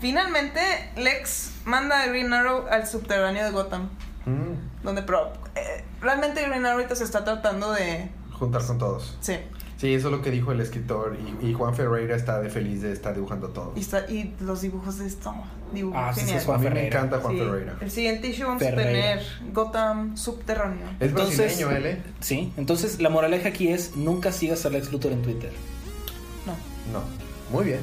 Finalmente, 0.00 0.60
Lex 0.96 1.52
manda 1.64 2.02
a 2.02 2.06
Green 2.06 2.32
Arrow 2.32 2.66
al 2.70 2.86
subterráneo 2.86 3.44
de 3.44 3.50
Gotham, 3.50 3.88
Mm, 4.26 4.84
donde 4.84 5.02
pro- 5.02 5.32
eh, 5.56 5.84
realmente 6.02 6.42
Green 6.42 6.64
Arrow 6.66 6.78
ahorita 6.80 6.94
se 6.96 7.04
está 7.04 7.24
tratando 7.24 7.72
de... 7.72 8.10
juntar 8.32 8.64
con 8.66 8.78
todos. 8.78 9.16
Sí, 9.20 9.34
Sí, 9.78 9.94
eso 9.94 10.08
es 10.08 10.12
lo 10.12 10.22
que 10.22 10.32
dijo 10.32 10.50
el 10.50 10.60
escritor. 10.60 11.16
Y, 11.40 11.46
y 11.50 11.54
Juan 11.54 11.72
Ferreira 11.72 12.16
está 12.16 12.40
de 12.40 12.50
feliz 12.50 12.82
de 12.82 12.92
estar 12.92 13.14
dibujando 13.14 13.50
todo. 13.50 13.72
y, 13.76 13.80
está- 13.80 14.10
y 14.10 14.34
los 14.40 14.60
dibujos 14.60 14.98
de 14.98 15.06
esto, 15.06 15.32
dibujo 15.72 15.96
Ah, 15.96 16.12
sí, 16.12 16.28
es 16.32 16.44
Juan 16.44 16.58
a 16.58 16.62
mí 16.64 16.70
me 16.74 16.86
encanta 16.88 17.20
Juan 17.20 17.34
Sí. 17.34 17.38
Ferreira. 17.40 17.76
El 17.80 17.90
siguiente 17.92 18.26
issue 18.28 18.44
vamos 18.44 18.60
a 18.62 18.66
tener 18.74 19.22
Gotham 19.52 20.16
subterráneo. 20.16 20.84
Es 20.98 21.10
Entonces- 21.10 21.38
brasileño 21.38 21.70
él, 21.76 21.86
¿eh? 21.86 22.02
Sí, 22.20 22.52
entonces 22.56 23.00
la 23.00 23.08
moraleja 23.08 23.50
aquí 23.50 23.68
es 23.68 23.94
nunca 23.96 24.32
sigas 24.32 24.66
a 24.66 24.70
Lex 24.70 24.90
Luthor 24.90 25.12
en 25.12 25.22
Twitter. 25.22 25.52
No. 26.44 26.54
No. 26.92 27.04
Muy 27.52 27.64
bien. 27.66 27.80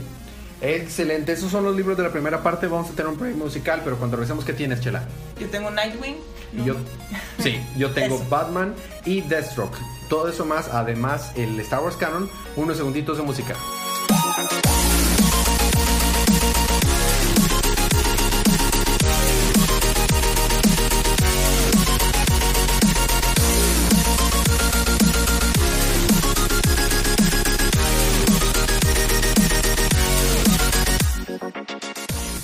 Excelente. 0.62 1.34
Esos 1.34 1.52
son 1.52 1.64
los 1.64 1.76
libros 1.76 1.98
de 1.98 2.04
la 2.04 2.12
primera 2.12 2.42
parte. 2.42 2.68
Vamos 2.68 2.90
a 2.90 2.94
tener 2.94 3.12
un 3.12 3.20
break 3.20 3.36
musical, 3.36 3.82
pero 3.84 3.98
cuando 3.98 4.18
regresemos, 4.18 4.46
¿qué 4.46 4.54
tienes, 4.54 4.82
Chela? 4.82 5.04
Yo 5.40 5.48
tengo 5.50 5.70
Nightwing. 5.72 6.16
Y 6.54 6.64
yo, 6.64 6.76
sí, 7.40 7.60
yo 7.78 7.92
tengo. 7.92 8.24
Batman 8.30 8.74
y 9.06 9.22
Deathstroke. 9.22 9.78
Todo 10.10 10.30
eso 10.30 10.46
más, 10.46 10.70
además 10.70 11.32
el 11.36 11.60
Star 11.60 11.82
Wars 11.82 11.98
Canon, 11.98 12.30
unos 12.56 12.78
segunditos 12.78 13.18
de 13.18 13.24
música. 13.24 13.56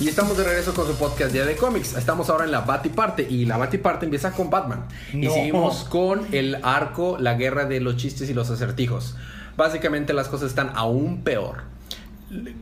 Y 0.02 0.08
estamos 0.08 0.36
de 0.36 0.42
regreso 0.42 0.74
con 0.74 0.84
su 0.84 0.94
podcast 0.96 1.32
Día 1.32 1.44
de 1.44 1.54
Cómics. 1.54 1.94
Estamos 1.94 2.28
ahora 2.28 2.44
en 2.44 2.50
la 2.50 2.62
Batiparte 2.62 3.22
y 3.22 3.44
la 3.44 3.56
Batiparte 3.56 4.04
empieza 4.04 4.32
con 4.32 4.50
Batman. 4.50 4.86
Y 5.12 5.28
seguimos 5.28 5.84
con 5.84 6.26
el 6.32 6.58
arco, 6.64 7.18
la 7.20 7.34
guerra 7.34 7.66
de 7.66 7.78
los 7.78 7.98
chistes 7.98 8.28
y 8.28 8.34
los 8.34 8.50
acertijos. 8.50 9.14
Básicamente 9.56 10.12
las 10.12 10.26
cosas 10.26 10.48
están 10.48 10.72
aún 10.74 11.22
peor. 11.22 11.62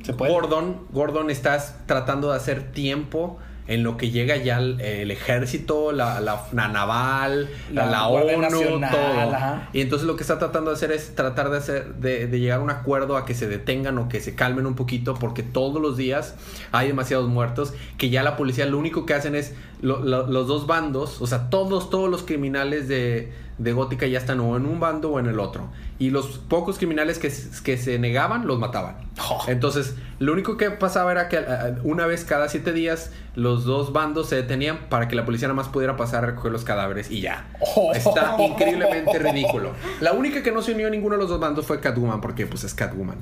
¿Se 0.03 0.13
puede? 0.13 0.31
Gordon, 0.31 0.83
Gordon 0.93 1.31
estás 1.31 1.77
tratando 1.87 2.31
de 2.31 2.37
hacer 2.37 2.73
tiempo 2.73 3.39
en 3.67 3.83
lo 3.85 3.97
que 3.97 4.11
llega 4.11 4.37
ya 4.37 4.59
el, 4.59 4.81
el 4.81 5.11
ejército, 5.11 5.93
la, 5.93 6.21
la- 6.21 6.45
la 6.53 6.69
naval, 6.69 7.49
la, 7.73 7.87
La 7.87 8.09
ONU, 8.09 8.41
Nacional, 8.41 8.91
todo. 8.91 9.35
ajá. 9.35 9.69
Y 9.73 9.81
entonces 9.81 10.07
lo 10.09 10.17
que 10.17 10.23
está 10.23 10.39
tratando 10.39 10.71
de 10.71 10.77
hacer 10.77 10.91
es 10.93 11.15
tratar 11.15 11.51
de 11.51 11.59
hacer, 11.59 11.95
de, 11.97 12.27
de 12.27 12.41
llegar 12.41 12.59
a 12.61 12.63
un 12.63 12.71
acuerdo 12.71 13.17
a 13.17 13.25
que 13.25 13.35
se 13.35 13.47
detengan 13.47 13.97
o 13.99 14.09
que 14.09 14.21
se 14.21 14.35
calmen 14.35 14.67
un 14.67 14.75
poquito, 14.75 15.15
porque 15.15 15.43
todos 15.45 15.81
los 15.81 15.97
días 15.97 16.35
hay 16.73 16.89
demasiados 16.89 17.29
muertos, 17.29 17.73
que 17.97 18.11
ya 18.11 18.23
la 18.23 18.37
policía 18.37 18.67
lo 18.67 18.77
único 18.79 19.07
que 19.07 19.15
hacen 19.15 19.35
es 19.37 19.55
lo- 19.83 20.01
lo- 20.01 20.27
los 20.27 20.49
dos 20.49 20.67
bandos, 20.67 21.23
o 21.23 21.27
sea, 21.27 21.49
todos, 21.51 21.91
todos 21.91 22.11
los 22.11 22.23
criminales 22.25 22.89
de, 22.89 23.33
de 23.61 23.73
Gótica 23.75 24.07
ya 24.07 24.19
están 24.19 24.41
o 24.41 24.57
en 24.57 24.65
un 24.65 24.81
bando 24.81 25.11
o 25.11 25.21
en 25.21 25.27
el 25.27 25.39
otro. 25.39 25.69
Y 25.99 26.09
los 26.09 26.39
pocos 26.39 26.79
criminales 26.79 27.19
que, 27.19 27.31
que 27.63 27.77
se 27.77 27.99
negaban, 27.99 28.47
los 28.47 28.59
mataban. 28.59 28.97
Oh. 29.29 29.45
Entonces, 29.49 29.97
lo 30.19 30.33
único 30.33 30.57
que 30.57 30.71
pasaba 30.71 31.13
era 31.13 31.29
que 31.29 31.45
una 31.85 32.07
vez 32.07 32.25
cada 32.25 32.49
siete 32.49 32.73
días 32.73 33.13
los 33.35 33.65
dos 33.67 33.93
bandos 33.93 34.29
se 34.31 34.37
detenían 34.37 34.89
para 34.89 35.09
que 35.09 35.15
la 35.15 35.27
policía 35.27 35.49
nada 35.49 35.57
más 35.57 35.69
pudiera 35.69 35.97
pasar 35.97 36.25
a 36.25 36.29
recoger 36.29 36.53
los 36.53 36.65
cadáveres 36.65 37.11
y 37.11 37.21
ya. 37.21 37.49
Oh. 37.61 37.93
Está 37.95 38.35
increíblemente 38.43 39.19
ridículo. 39.19 39.73
La 40.01 40.13
única 40.13 40.43
que 40.43 40.53
no 40.53 40.63
se 40.63 40.73
unió 40.73 40.87
a 40.87 40.91
ninguno 40.91 41.17
de 41.17 41.21
los 41.21 41.29
dos 41.29 41.39
bandos 41.39 41.67
fue 41.67 41.81
Catwoman, 41.81 42.23
porque 42.23 42.47
pues 42.47 42.65
es 42.65 42.73
Catwoman. 42.73 43.19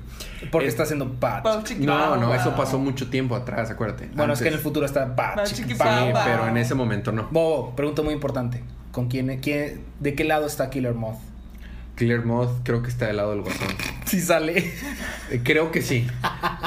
Porque 0.52 0.66
Eh, 0.66 0.70
está 0.70 0.84
haciendo 0.84 1.16
Chiqui 1.64 1.84
No, 1.84 2.16
no, 2.16 2.26
wow. 2.28 2.34
eso 2.36 2.54
pasó 2.54 2.78
mucho 2.78 3.10
tiempo 3.10 3.34
atrás, 3.34 3.70
acuérdate. 3.72 4.08
Bueno, 4.14 4.34
es 4.34 4.40
que 4.40 4.48
en 4.48 4.54
el 4.54 4.60
futuro 4.60 4.86
está 4.86 5.12
Chiqui 5.44 5.74
Sí, 5.74 5.78
pero 6.24 6.46
en 6.46 6.56
ese 6.56 6.76
momento 6.76 7.10
no. 7.10 7.26
Bobo, 7.32 7.74
pregunta 7.74 8.02
muy 8.02 8.14
importante. 8.14 8.62
¿Con 8.98 9.06
quién, 9.06 9.38
quién, 9.38 9.82
de 10.00 10.16
qué 10.16 10.24
lado 10.24 10.44
está 10.44 10.70
Killer 10.70 10.92
Moth? 10.92 11.20
Clear 11.94 12.24
Moth 12.24 12.50
creo 12.64 12.82
que 12.82 12.88
está 12.88 13.06
del 13.06 13.18
lado 13.18 13.30
del 13.30 13.42
guasón. 13.42 13.68
Si 14.06 14.20
sale. 14.20 14.72
Eh, 15.30 15.40
Creo 15.44 15.70
que 15.70 15.82
sí. 15.82 16.04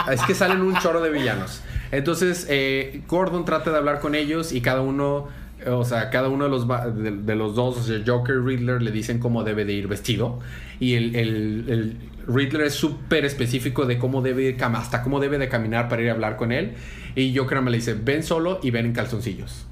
Es 0.10 0.22
que 0.22 0.34
salen 0.34 0.62
un 0.62 0.74
chorro 0.78 1.02
de 1.02 1.10
villanos. 1.10 1.62
Entonces, 1.92 2.48
eh, 2.50 3.02
Gordon 3.10 3.44
trata 3.44 3.72
de 3.72 3.78
hablar 3.80 4.00
con 4.00 4.16
ellos 4.16 4.54
y 4.54 4.62
cada 4.62 4.80
uno, 4.80 5.28
eh, 5.60 5.72
o 5.72 5.84
sea, 5.84 6.10
cada 6.10 6.30
uno 6.30 6.46
de 6.46 6.50
los, 6.52 6.66
de, 7.04 7.12
de 7.18 7.36
los 7.36 7.54
dos, 7.54 7.78
o 7.80 7.84
sea, 7.84 8.00
Joker 8.08 8.36
y 8.38 8.40
Riddler, 8.46 8.82
le 8.82 8.92
dicen 8.92 9.20
cómo 9.20 9.44
debe 9.44 9.66
de 9.66 9.74
ir 9.74 9.90
vestido. 9.90 10.40
Y 10.80 10.94
el, 10.94 11.14
el- 11.18 11.66
el 11.68 11.98
Riddler 12.34 12.68
es 12.68 12.76
súper 12.76 13.26
específico 13.26 13.86
de 13.86 13.98
cómo 13.98 14.22
debe 14.22 14.44
ir, 14.44 14.64
hasta 14.64 15.04
cómo 15.04 15.20
debe 15.20 15.38
de 15.38 15.50
caminar 15.50 15.90
para 15.90 16.02
ir 16.02 16.08
a 16.08 16.14
hablar 16.14 16.38
con 16.38 16.54
él. 16.54 16.76
Y 17.14 17.36
Joker 17.36 17.60
me 17.62 17.72
le 17.72 17.76
dice, 17.80 17.94
ven 17.94 18.24
solo 18.24 18.62
y 18.64 18.72
ven 18.72 18.86
en 18.86 18.94
calzoncillos. 18.94 19.66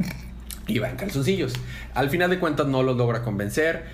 Y 0.69 0.79
va 0.79 0.89
en 0.89 0.95
calzoncillos. 0.95 1.53
Al 1.95 2.09
final 2.09 2.29
de 2.29 2.39
cuentas 2.39 2.67
no 2.67 2.83
los 2.83 2.95
logra 2.95 3.23
convencer. 3.23 3.85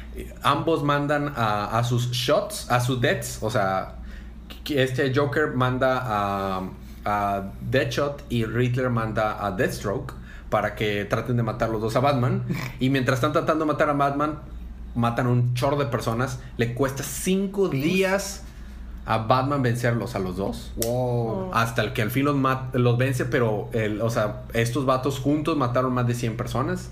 Ambos 0.44 0.84
mandan 0.84 1.34
a, 1.36 1.78
a 1.78 1.84
sus 1.84 2.12
shots, 2.12 2.70
a 2.70 2.80
sus 2.82 3.00
deaths. 3.00 3.40
O 3.42 3.50
sea, 3.50 3.96
este 4.70 5.14
Joker 5.16 5.54
manda 5.54 6.02
a, 6.04 6.70
a 7.06 7.44
Deadshot 7.62 8.26
y 8.30 8.46
Riddler 8.46 8.90
manda 8.90 9.46
a 9.46 9.52
Deathstroke 9.52 10.14
para 10.50 10.76
que 10.76 11.06
traten 11.06 11.38
de 11.38 11.44
matar 11.44 11.70
los 11.70 11.82
dos 11.82 11.96
a 11.96 12.00
Batman. 12.00 12.44
Y 12.80 12.90
mientras 12.90 13.18
están 13.18 13.34
tratando 13.34 13.66
de 13.66 13.72
matar 13.72 13.90
a 13.90 13.94
Batman, 13.94 14.40
matan 14.96 15.28
un 15.28 15.54
chorro 15.54 15.78
de 15.78 15.86
personas. 15.86 16.40
Le 16.58 16.74
cuesta 16.74 17.04
cinco 17.04 17.70
días 17.70 18.45
a 19.06 19.20
Batman 19.20 19.62
vencerlos 19.62 20.16
a 20.16 20.20
los 20.20 20.36
dos. 20.38 20.72
Wow. 20.78 21.52
Hasta 21.54 21.82
el 21.84 21.94
que 21.94 22.02
al 22.02 22.12
fin 22.12 22.26
los, 22.26 22.36
los 22.74 22.98
vence, 22.98 23.26
pero 23.26 23.70
el- 23.74 24.02
o 24.02 24.10
sea, 24.10 24.44
estos 24.54 24.86
vatos 24.86 25.20
juntos 25.20 25.56
mataron 25.58 25.94
más 25.94 26.08
de 26.08 26.14
100 26.16 26.38
personas. 26.38 26.90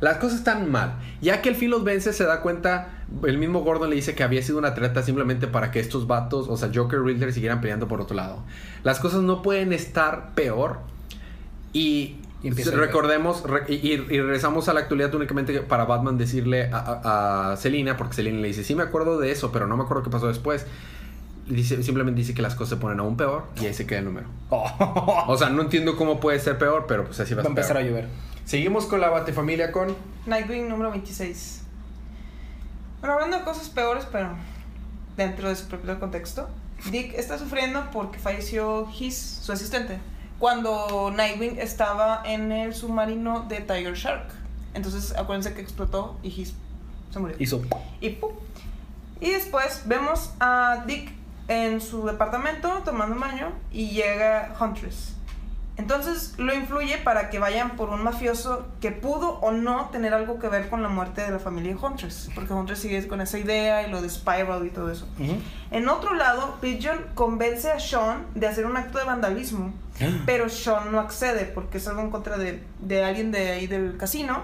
Las 0.00 0.16
cosas 0.18 0.38
están 0.38 0.70
mal. 0.70 0.94
Ya 1.20 1.42
que 1.42 1.48
al 1.48 1.54
fin 1.54 1.70
los 1.70 1.84
vence, 1.84 2.12
se 2.12 2.24
da 2.24 2.40
cuenta, 2.40 3.04
el 3.24 3.38
mismo 3.38 3.60
Gordon 3.62 3.88
le 3.90 3.96
dice 3.96 4.14
que 4.16 4.24
había 4.24 4.42
sido 4.42 4.58
una 4.58 4.74
treta 4.74 5.02
simplemente 5.02 5.46
para 5.46 5.70
que 5.70 5.78
estos 5.78 6.08
vatos, 6.08 6.48
o 6.48 6.56
sea, 6.56 6.70
Joker 6.74 6.98
y 7.00 7.02
Riddler 7.04 7.32
siguieran 7.32 7.60
peleando 7.60 7.86
por 7.86 8.00
otro 8.00 8.16
lado. 8.16 8.38
Las 8.82 8.98
cosas 8.98 9.22
no 9.22 9.42
pueden 9.42 9.72
estar 9.72 10.34
peor. 10.34 10.78
Y, 11.72 12.16
recordemos, 12.80 13.44
re- 13.48 13.64
y, 13.68 13.74
y- 13.74 13.92
y 13.92 14.20
regresamos 14.20 14.68
a 14.68 14.74
la 14.74 14.80
actualidad 14.80 15.14
únicamente 15.14 15.60
para 15.60 15.84
Batman 15.84 16.18
decirle 16.18 16.68
a, 16.72 16.78
a, 16.78 17.52
a 17.52 17.56
Selina, 17.56 17.96
porque 17.96 18.14
Selina 18.14 18.40
le 18.40 18.48
dice, 18.48 18.64
sí 18.64 18.74
me 18.74 18.82
acuerdo 18.82 19.18
de 19.20 19.30
eso, 19.30 19.52
pero 19.52 19.66
no 19.68 19.76
me 19.76 19.84
acuerdo 19.84 20.02
qué 20.02 20.10
pasó 20.10 20.26
después. 20.26 20.66
Dice, 21.46 21.82
simplemente 21.82 22.20
dice 22.20 22.34
que 22.34 22.42
las 22.42 22.54
cosas 22.54 22.70
se 22.70 22.76
ponen 22.76 23.00
aún 23.00 23.16
peor 23.16 23.46
y 23.60 23.66
ahí 23.66 23.74
se 23.74 23.86
queda 23.86 23.98
el 23.98 24.04
número. 24.06 24.28
Oh. 24.50 25.24
O 25.26 25.36
sea, 25.36 25.48
no 25.50 25.62
entiendo 25.62 25.96
cómo 25.96 26.20
puede 26.20 26.38
ser 26.38 26.56
peor, 26.58 26.86
pero 26.86 27.04
pues 27.04 27.18
así 27.20 27.34
va 27.34 27.42
Va 27.42 27.48
a 27.48 27.52
a 27.52 27.54
ser. 27.54 27.58
empezar 27.58 27.76
a 27.78 27.82
llover. 27.82 28.08
Seguimos 28.44 28.86
con 28.86 29.00
la 29.00 29.08
Batefamilia 29.08 29.72
con. 29.72 29.96
Nightwing 30.26 30.68
número 30.68 30.90
26. 30.92 31.62
Bueno, 33.00 33.14
hablando 33.14 33.38
de 33.38 33.44
cosas 33.44 33.68
peores, 33.70 34.06
pero 34.10 34.30
dentro 35.16 35.48
de 35.48 35.56
su 35.56 35.66
propio 35.66 35.98
contexto, 35.98 36.48
Dick 36.90 37.14
está 37.14 37.38
sufriendo 37.38 37.88
porque 37.92 38.18
falleció 38.18 38.88
His, 38.96 39.16
su 39.42 39.50
asistente, 39.52 39.98
cuando 40.38 41.10
Nightwing 41.14 41.58
estaba 41.58 42.22
en 42.24 42.52
el 42.52 42.74
submarino 42.74 43.46
de 43.48 43.60
Tiger 43.60 43.94
Shark. 43.94 44.28
Entonces, 44.74 45.14
acuérdense 45.16 45.54
que 45.54 45.60
explotó 45.60 46.18
y 46.22 46.28
His 46.28 46.54
se 47.10 47.18
murió. 47.18 47.36
Hizo. 47.38 47.62
Y 48.00 48.10
¡pum! 48.10 48.30
Y 49.20 49.30
después 49.30 49.82
vemos 49.86 50.30
a 50.40 50.84
Dick 50.86 51.12
en 51.48 51.80
su 51.80 52.06
departamento 52.06 52.82
tomando 52.84 53.14
un 53.14 53.20
baño 53.20 53.52
y 53.70 53.90
llega 53.90 54.54
Huntress. 54.60 55.14
Entonces 55.78 56.34
lo 56.36 56.54
influye 56.54 56.98
para 56.98 57.30
que 57.30 57.38
vayan 57.38 57.76
por 57.76 57.88
un 57.88 58.04
mafioso 58.04 58.66
que 58.80 58.90
pudo 58.90 59.38
o 59.40 59.52
no 59.52 59.88
tener 59.88 60.12
algo 60.12 60.38
que 60.38 60.48
ver 60.48 60.68
con 60.68 60.82
la 60.82 60.90
muerte 60.90 61.22
de 61.22 61.30
la 61.30 61.38
familia 61.38 61.74
Huntress. 61.80 62.30
Porque 62.34 62.52
Huntress 62.52 62.80
sigue 62.80 63.08
con 63.08 63.22
esa 63.22 63.38
idea 63.38 63.86
y 63.86 63.90
lo 63.90 64.02
de 64.02 64.10
Spiral 64.10 64.66
y 64.66 64.70
todo 64.70 64.90
eso. 64.90 65.08
En 65.70 65.88
otro 65.88 66.14
lado, 66.14 66.58
Pigeon 66.60 66.98
convence 67.14 67.70
a 67.70 67.80
Sean 67.80 68.26
de 68.34 68.46
hacer 68.46 68.66
un 68.66 68.76
acto 68.76 68.98
de 68.98 69.04
vandalismo. 69.04 69.72
Pero 70.26 70.50
Sean 70.50 70.92
no 70.92 71.00
accede 71.00 71.46
porque 71.46 71.78
es 71.78 71.88
algo 71.88 72.02
en 72.02 72.10
contra 72.10 72.36
de, 72.36 72.62
de 72.80 73.04
alguien 73.04 73.32
de 73.32 73.52
ahí 73.52 73.66
del 73.66 73.96
casino. 73.96 74.42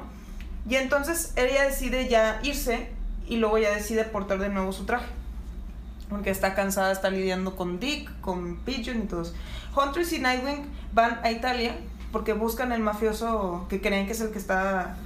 Y 0.67 0.77
entonces 0.77 1.35
ella 1.37 1.65
decide 1.65 2.09
ya 2.09 2.41
irse 2.43 2.89
y 3.27 3.37
luego 3.37 3.59
ya 3.59 3.75
decide 3.75 4.05
portar 4.05 4.39
de 4.39 4.49
nuevo 4.49 4.73
su 4.73 4.87
traje. 4.87 5.07
Porque 6.09 6.31
está 6.31 6.55
cansada, 6.55 6.91
está 6.91 7.11
lidiando 7.11 7.57
con 7.57 7.81
Dick, 7.81 8.21
con 8.21 8.57
Pigeon 8.65 9.03
y 9.03 9.07
todos. 9.07 9.35
Huntress 9.77 10.13
y 10.13 10.19
Nightwing 10.19 10.67
van 10.93 11.21
a 11.23 11.31
Italia 11.31 11.77
porque 12.13 12.33
buscan 12.33 12.73
el 12.73 12.81
mafioso 12.81 13.67
que 13.69 13.81
creen 13.81 14.07
que 14.07 14.13
es 14.13 14.21
el 14.21 14.31
que 14.31 14.39
está 14.39 14.97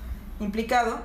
implicado 0.40 1.00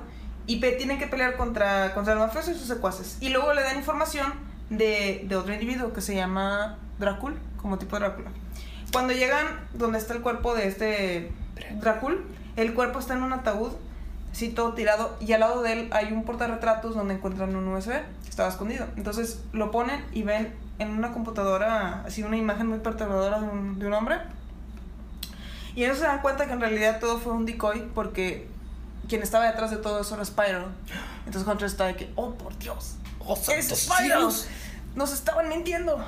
y 0.46 0.60
tienen 0.60 0.98
que 0.98 1.06
pelear 1.06 1.36
contra, 1.36 1.92
contra 1.94 2.14
el 2.14 2.18
mafioso 2.18 2.50
y 2.50 2.54
sus 2.54 2.66
secuaces. 2.66 3.18
Y 3.20 3.28
luego 3.28 3.52
le 3.52 3.62
dan 3.62 3.76
información 3.76 4.32
de, 4.70 5.24
de 5.28 5.36
otro 5.36 5.52
individuo 5.52 5.92
que 5.92 6.00
se 6.00 6.14
llama 6.14 6.78
Drácula, 6.98 7.36
como 7.60 7.78
tipo 7.78 7.98
Drácula. 7.98 8.30
Cuando 8.92 9.12
llegan 9.12 9.46
donde 9.74 9.98
está 9.98 10.14
el 10.14 10.22
cuerpo 10.22 10.54
de 10.54 10.68
este 10.68 11.32
Drácula, 11.80 12.16
el 12.56 12.72
cuerpo 12.72 12.98
está 12.98 13.14
en 13.14 13.22
un 13.22 13.32
ataúd, 13.32 13.72
así 14.38 14.50
todo 14.50 14.74
tirado, 14.74 15.16
y 15.18 15.32
al 15.32 15.40
lado 15.40 15.62
de 15.62 15.72
él 15.72 15.88
hay 15.90 16.12
un 16.12 16.22
portarretratos 16.22 16.94
donde 16.94 17.14
encuentran 17.14 17.56
un 17.56 17.66
USB, 17.66 17.90
que 18.22 18.30
estaba 18.30 18.48
escondido. 18.48 18.86
Entonces 18.96 19.40
lo 19.52 19.72
ponen 19.72 20.04
y 20.12 20.22
ven 20.22 20.54
en 20.78 20.90
una 20.90 21.12
computadora, 21.12 22.04
así 22.06 22.22
una 22.22 22.36
imagen 22.36 22.68
muy 22.68 22.78
perturbadora 22.78 23.40
de 23.40 23.48
un, 23.48 23.80
de 23.80 23.88
un 23.88 23.94
hombre. 23.94 24.18
Y 25.74 25.84
ellos 25.84 25.98
se 25.98 26.04
dan 26.04 26.22
cuenta 26.22 26.46
que 26.46 26.52
en 26.52 26.60
realidad 26.60 27.00
todo 27.00 27.18
fue 27.18 27.32
un 27.32 27.46
decoy 27.46 27.90
porque 27.96 28.46
quien 29.08 29.24
estaba 29.24 29.46
detrás 29.46 29.72
de 29.72 29.78
todo 29.78 30.00
eso 30.00 30.14
era 30.14 30.24
Spiral. 30.24 30.66
Entonces 31.26 31.48
Hunter 31.48 31.66
está 31.66 31.86
de 31.86 31.96
que, 31.96 32.12
oh 32.14 32.34
por 32.34 32.56
Dios, 32.60 32.94
Oh, 33.26 33.36
es 33.48 33.66
cielos. 33.66 34.46
Nos 34.94 35.12
estaban 35.12 35.48
mintiendo. 35.48 35.98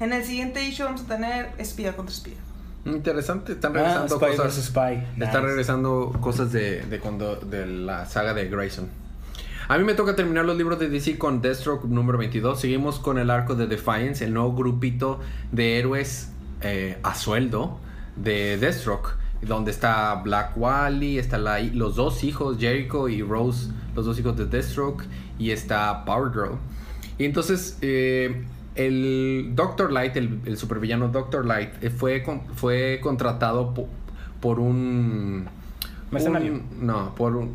En 0.00 0.12
el 0.14 0.24
siguiente 0.24 0.64
issue 0.64 0.84
vamos 0.84 1.02
a 1.02 1.04
tener 1.04 1.52
espía 1.58 1.94
contra 1.94 2.12
espía. 2.12 2.38
Interesante, 2.84 3.52
están 3.52 3.76
Ah, 3.76 4.06
regresando 4.06 4.18
cosas. 4.18 4.54
Spy. 4.64 4.96
Nice. 5.14 5.24
Están 5.24 5.42
regresando 5.44 6.12
cosas 6.20 6.52
de, 6.52 6.82
de 6.82 6.98
cuando 6.98 7.36
de 7.36 7.66
la 7.66 8.06
saga 8.06 8.32
de 8.34 8.48
Grayson. 8.48 8.88
A 9.68 9.78
mí 9.78 9.84
me 9.84 9.94
toca 9.94 10.16
terminar 10.16 10.44
los 10.44 10.56
libros 10.56 10.78
de 10.80 10.88
DC 10.88 11.16
con 11.18 11.42
Deathstroke 11.42 11.84
número 11.84 12.18
22. 12.18 12.58
Seguimos 12.60 12.98
con 12.98 13.18
el 13.18 13.30
arco 13.30 13.54
de 13.54 13.66
Defiance, 13.66 14.24
el 14.24 14.32
nuevo 14.34 14.54
grupito 14.54 15.20
de 15.52 15.78
héroes 15.78 16.30
eh, 16.62 16.98
a 17.02 17.14
sueldo 17.14 17.78
de 18.16 18.56
Deathstroke. 18.56 19.10
Donde 19.42 19.70
está 19.70 20.14
Black 20.16 20.52
Wally, 20.56 21.18
está 21.18 21.38
la, 21.38 21.60
los 21.60 21.96
dos 21.96 22.24
hijos, 22.24 22.58
Jericho 22.58 23.08
y 23.08 23.22
Rose, 23.22 23.70
los 23.94 24.04
dos 24.04 24.18
hijos 24.18 24.36
de 24.36 24.44
Deathstroke, 24.46 25.04
y 25.38 25.52
está 25.52 26.04
Power 26.04 26.32
Girl. 26.32 26.58
Y 27.16 27.24
entonces 27.24 27.78
eh, 27.80 28.44
el 28.86 29.52
Doctor 29.54 29.92
Light, 29.92 30.16
el, 30.16 30.40
el 30.44 30.56
supervillano 30.56 31.08
Doctor 31.08 31.46
Light, 31.46 31.70
eh, 31.82 31.90
fue, 31.90 32.22
con- 32.22 32.42
fue 32.54 33.00
contratado 33.02 33.74
po- 33.74 33.88
por 34.40 34.58
un... 34.60 35.46
Mercenario. 36.10 36.54
un- 36.54 36.86
no, 36.86 37.14
por 37.14 37.36
un, 37.36 37.54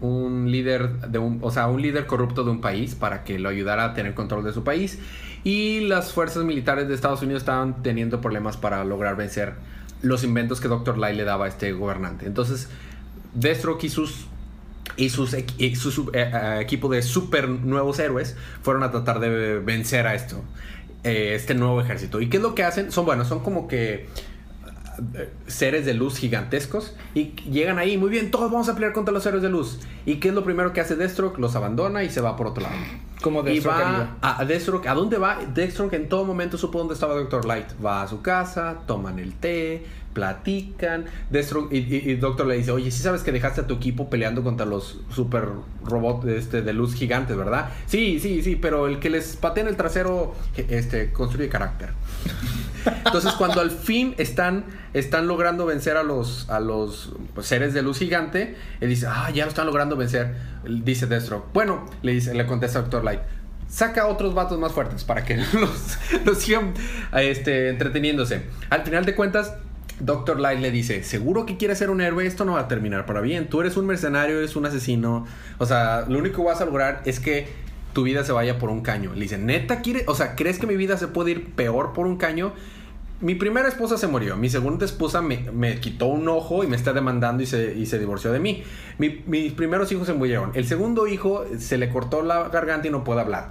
un 0.00 0.50
líder 0.50 1.00
de 1.08 1.18
un, 1.18 1.38
o 1.42 1.50
sea, 1.50 1.68
un 1.68 1.80
líder 1.82 2.06
corrupto 2.06 2.44
de 2.44 2.50
un 2.50 2.60
país 2.60 2.94
para 2.94 3.24
que 3.24 3.38
lo 3.38 3.48
ayudara 3.48 3.84
a 3.84 3.94
tener 3.94 4.14
control 4.14 4.44
de 4.44 4.52
su 4.52 4.62
país. 4.64 4.98
Y 5.44 5.80
las 5.80 6.12
fuerzas 6.12 6.44
militares 6.44 6.86
de 6.88 6.94
Estados 6.94 7.22
Unidos 7.22 7.42
estaban 7.42 7.82
teniendo 7.82 8.20
problemas 8.20 8.56
para 8.56 8.84
lograr 8.84 9.16
vencer 9.16 9.54
los 10.02 10.22
inventos 10.24 10.60
que 10.60 10.68
Doctor 10.68 10.98
Light 10.98 11.16
le 11.16 11.24
daba 11.24 11.46
a 11.46 11.48
este 11.48 11.72
gobernante. 11.72 12.26
Entonces, 12.26 12.68
Deathstroke 13.34 13.84
y 13.84 13.88
sus 13.88 14.26
y 14.96 15.10
sus 15.10 15.34
y 15.58 15.76
su 15.76 15.90
su- 15.90 16.10
eh, 16.12 16.30
eh, 16.32 16.58
equipo 16.60 16.88
de 16.88 17.02
super 17.02 17.48
nuevos 17.48 17.98
héroes 17.98 18.36
fueron 18.62 18.82
a 18.82 18.90
tratar 18.90 19.20
de 19.20 19.58
vencer 19.60 20.06
a 20.06 20.14
esto 20.14 20.42
eh, 21.04 21.34
este 21.34 21.54
nuevo 21.54 21.80
ejército 21.80 22.20
y 22.20 22.28
qué 22.28 22.36
es 22.38 22.42
lo 22.42 22.54
que 22.54 22.62
hacen 22.64 22.92
son 22.92 23.04
bueno 23.06 23.24
son 23.24 23.40
como 23.40 23.68
que 23.68 24.08
seres 25.46 25.86
de 25.86 25.94
luz 25.94 26.18
gigantescos 26.18 26.94
y 27.14 27.32
llegan 27.50 27.78
ahí 27.78 27.96
muy 27.96 28.10
bien 28.10 28.30
todos 28.30 28.50
vamos 28.50 28.68
a 28.68 28.74
pelear 28.74 28.92
contra 28.92 29.12
los 29.12 29.24
héroes 29.24 29.42
de 29.42 29.48
luz 29.48 29.80
y 30.04 30.16
qué 30.16 30.28
es 30.28 30.34
lo 30.34 30.44
primero 30.44 30.72
que 30.72 30.80
hace 30.80 30.96
Deathstroke 30.96 31.38
los 31.38 31.56
abandona 31.56 32.04
y 32.04 32.10
se 32.10 32.20
va 32.20 32.36
por 32.36 32.48
otro 32.48 32.62
lado 32.62 32.74
Como 33.22 33.40
y 33.48 33.60
va 33.60 34.16
a 34.20 34.44
Deathstroke. 34.44 34.86
¿A 34.88 34.94
dónde 34.94 35.16
va? 35.16 35.38
Deathstroke 35.54 35.94
en 35.94 36.08
todo 36.08 36.24
momento 36.24 36.58
supo 36.58 36.78
dónde 36.80 36.94
estaba 36.94 37.14
Doctor 37.14 37.44
Light. 37.46 37.66
Va 37.84 38.02
a 38.02 38.08
su 38.08 38.20
casa, 38.20 38.78
toman 38.86 39.18
el 39.20 39.32
té, 39.34 39.84
platican. 40.12 41.06
Deathstroke 41.30 41.72
y, 41.72 42.14
Doctor 42.16 42.46
le 42.46 42.56
dice, 42.56 42.70
oye, 42.70 42.90
sí 42.90 43.02
sabes 43.02 43.22
que 43.22 43.32
dejaste 43.32 43.62
a 43.62 43.66
tu 43.66 43.74
equipo 43.74 44.10
peleando 44.10 44.42
contra 44.42 44.66
los 44.66 45.00
super 45.10 45.48
robots 45.84 46.26
este, 46.28 46.62
de 46.62 46.72
luz 46.72 46.94
gigantes, 46.94 47.36
¿verdad? 47.36 47.70
Sí, 47.86 48.20
sí, 48.20 48.42
sí, 48.42 48.56
pero 48.56 48.86
el 48.86 48.98
que 48.98 49.10
les 49.10 49.36
patea 49.36 49.62
en 49.62 49.68
el 49.68 49.76
trasero 49.76 50.34
este, 50.56 51.12
construye 51.12 51.48
carácter. 51.48 51.90
Entonces, 53.04 53.32
cuando 53.32 53.60
al 53.60 53.70
fin 53.70 54.14
están, 54.18 54.64
están 54.92 55.26
logrando 55.26 55.66
vencer 55.66 55.96
a 55.96 56.02
los, 56.02 56.48
a 56.50 56.60
los 56.60 57.12
seres 57.40 57.74
de 57.74 57.82
luz 57.82 57.98
gigante, 57.98 58.56
él 58.80 58.88
dice, 58.88 59.06
ah, 59.08 59.30
ya 59.30 59.44
lo 59.44 59.50
están 59.50 59.66
logrando 59.66 59.96
vencer. 59.96 60.34
Dice 60.64 61.06
Deathstroke. 61.06 61.52
Bueno, 61.52 61.86
le, 62.02 62.12
dice, 62.12 62.34
le 62.34 62.46
contesta 62.46 62.80
Doctor 62.80 63.04
Light. 63.04 63.20
Saca 63.68 64.06
otros 64.06 64.34
vatos 64.34 64.58
más 64.58 64.72
fuertes 64.72 65.04
para 65.04 65.24
que 65.24 65.36
los, 65.52 65.98
los 66.24 66.38
sigan 66.38 66.74
este, 67.12 67.68
entreteniéndose. 67.68 68.42
Al 68.70 68.82
final 68.82 69.04
de 69.04 69.14
cuentas, 69.14 69.54
Doctor 70.00 70.40
Light 70.40 70.60
le 70.60 70.70
dice, 70.70 71.04
¿seguro 71.04 71.46
que 71.46 71.56
quieres 71.56 71.78
ser 71.78 71.90
un 71.90 72.00
héroe? 72.00 72.26
Esto 72.26 72.44
no 72.44 72.52
va 72.54 72.60
a 72.60 72.68
terminar 72.68 73.06
para 73.06 73.20
bien. 73.20 73.48
Tú 73.48 73.60
eres 73.60 73.76
un 73.76 73.86
mercenario, 73.86 74.38
eres 74.38 74.56
un 74.56 74.66
asesino. 74.66 75.26
O 75.58 75.66
sea, 75.66 76.06
lo 76.08 76.18
único 76.18 76.42
que 76.42 76.48
vas 76.48 76.60
a 76.60 76.64
lograr 76.64 77.02
es 77.04 77.20
que 77.20 77.46
tu 77.92 78.02
vida 78.02 78.24
se 78.24 78.32
vaya 78.32 78.58
por 78.58 78.70
un 78.70 78.80
caño. 78.80 79.12
Le 79.14 79.20
dice, 79.22 79.38
¿neta 79.38 79.80
quiere? 79.82 80.04
O 80.08 80.14
sea, 80.14 80.34
¿crees 80.34 80.58
que 80.58 80.66
mi 80.66 80.76
vida 80.76 80.96
se 80.96 81.08
puede 81.08 81.32
ir 81.32 81.52
peor 81.52 81.92
por 81.92 82.06
un 82.06 82.16
caño? 82.16 82.52
Mi 83.20 83.36
primera 83.36 83.68
esposa 83.68 83.96
se 83.98 84.08
murió. 84.08 84.36
Mi 84.36 84.48
segunda 84.48 84.84
esposa 84.84 85.22
me, 85.22 85.78
quitó 85.78 86.06
un 86.06 86.28
ojo 86.28 86.64
y 86.64 86.66
me 86.66 86.74
está 86.74 86.92
demandando 86.92 87.42
y 87.42 87.46
se, 87.46 87.74
y 87.76 87.86
se 87.86 88.00
divorció 88.00 88.32
de 88.32 88.40
mí. 88.40 88.64
Mi- 88.98 89.22
mis 89.26 89.52
primeros 89.52 89.92
hijos 89.92 90.08
se 90.08 90.14
murieron. 90.14 90.50
El 90.54 90.66
segundo 90.66 91.06
hijo 91.06 91.44
se 91.58 91.78
le 91.78 91.88
cortó 91.88 92.22
la 92.22 92.48
garganta 92.48 92.88
y 92.88 92.90
no 92.90 93.04
puede 93.04 93.20
hablar. 93.20 93.50